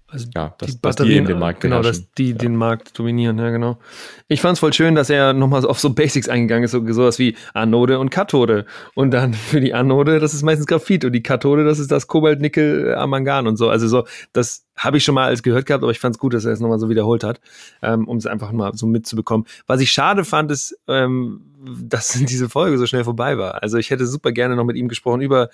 [0.10, 2.38] also ja, dass, die Batterien, dass die den Markt genau, dass die ja.
[2.38, 3.78] den Markt dominieren, ja genau.
[4.30, 7.20] Ich fand es voll schön, dass er nochmal auf so Basics eingegangen ist, so sowas
[7.20, 8.66] wie Anode und Kathode.
[8.96, 12.08] Und dann für die Anode, das ist meistens Graphit und die Kathode, das ist das
[12.08, 13.68] Kobalt, Nickel, Amangan und so.
[13.68, 16.34] Also so, das habe ich schon mal als gehört gehabt, aber ich fand es gut,
[16.34, 17.42] dass er es nochmal so wiederholt hat,
[17.82, 19.46] ähm, um es einfach mal so mitzubekommen.
[19.66, 21.42] Was ich schade fand, ist, ähm,
[21.82, 23.62] dass diese Folge so schnell vorbei war.
[23.64, 25.50] Also ich hätte super gerne noch mit ihm gesprochen über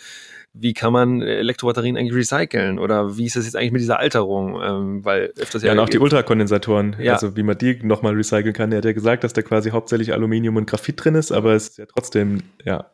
[0.54, 4.62] wie kann man Elektrobatterien eigentlich recyceln oder wie ist das jetzt eigentlich mit dieser Alterung?
[4.64, 7.14] Ähm, weil öfters ja, ja und auch die Ultrakondensatoren, ja.
[7.14, 8.72] also wie man die nochmal recyceln kann.
[8.72, 11.70] Er hat ja gesagt, dass da quasi hauptsächlich Aluminium und Graphit drin ist, aber es
[11.70, 12.92] ist ja trotzdem, ja.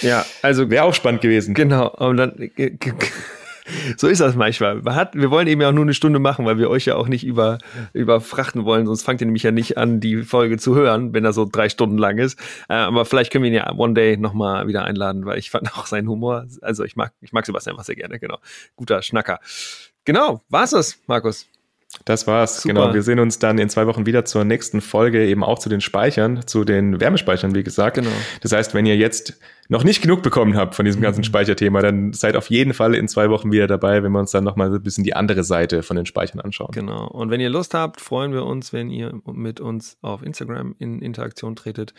[0.00, 1.54] Ja, also wäre auch spannend gewesen.
[1.54, 2.50] Genau, und dann
[3.96, 4.82] so ist das manchmal.
[4.82, 6.96] Man hat, wir wollen eben ja auch nur eine Stunde machen, weil wir euch ja
[6.96, 7.58] auch nicht über,
[7.92, 11.32] überfrachten wollen, sonst fangt ihr nämlich ja nicht an, die Folge zu hören, wenn er
[11.32, 12.38] so drei Stunden lang ist.
[12.68, 15.72] Äh, aber vielleicht können wir ihn ja one day nochmal wieder einladen, weil ich fand
[15.76, 18.38] auch seinen Humor, also ich mag, ich mag Sebastian einfach sehr gerne, genau.
[18.76, 19.40] Guter Schnacker.
[20.04, 21.46] Genau, war's das, Markus?
[22.04, 22.74] Das war's, Super.
[22.74, 22.94] genau.
[22.94, 25.80] Wir sehen uns dann in zwei Wochen wieder zur nächsten Folge, eben auch zu den
[25.80, 27.96] Speichern, zu den Wärmespeichern, wie gesagt.
[27.96, 28.10] Genau.
[28.42, 29.38] Das heißt, wenn ihr jetzt
[29.68, 31.24] noch nicht genug bekommen habt von diesem ganzen mhm.
[31.24, 34.44] Speicherthema, dann seid auf jeden Fall in zwei Wochen wieder dabei, wenn wir uns dann
[34.44, 36.70] nochmal ein bisschen die andere Seite von den Speichern anschauen.
[36.72, 37.06] Genau.
[37.08, 41.00] Und wenn ihr Lust habt, freuen wir uns, wenn ihr mit uns auf Instagram in
[41.00, 41.94] Interaktion tretet.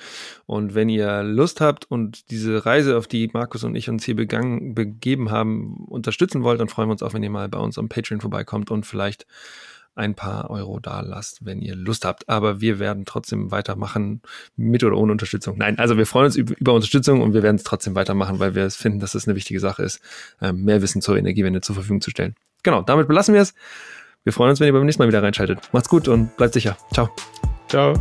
[0.46, 4.16] Und wenn ihr Lust habt und diese Reise, auf die Markus und ich uns hier
[4.16, 7.78] begangen, begeben haben, unterstützen wollt, dann freuen wir uns auch, wenn ihr mal bei uns
[7.78, 9.26] am Patreon vorbeikommt und vielleicht
[9.98, 12.30] ein paar Euro da lasst, wenn ihr Lust habt.
[12.30, 14.22] Aber wir werden trotzdem weitermachen,
[14.56, 15.58] mit oder ohne Unterstützung.
[15.58, 18.70] Nein, also wir freuen uns über Unterstützung und wir werden es trotzdem weitermachen, weil wir
[18.72, 20.00] finden, dass es eine wichtige Sache ist,
[20.42, 22.36] ähm, mehr Wissen zur Energiewende zur Verfügung zu stellen.
[22.64, 23.54] Genau, damit belassen wir es.
[24.24, 25.60] Wir freuen uns, wenn ihr beim nächsten Mal wieder reinschaltet.
[25.72, 26.78] Macht's gut und bleibt sicher.
[26.92, 27.10] Ciao.
[27.70, 27.94] Ciao.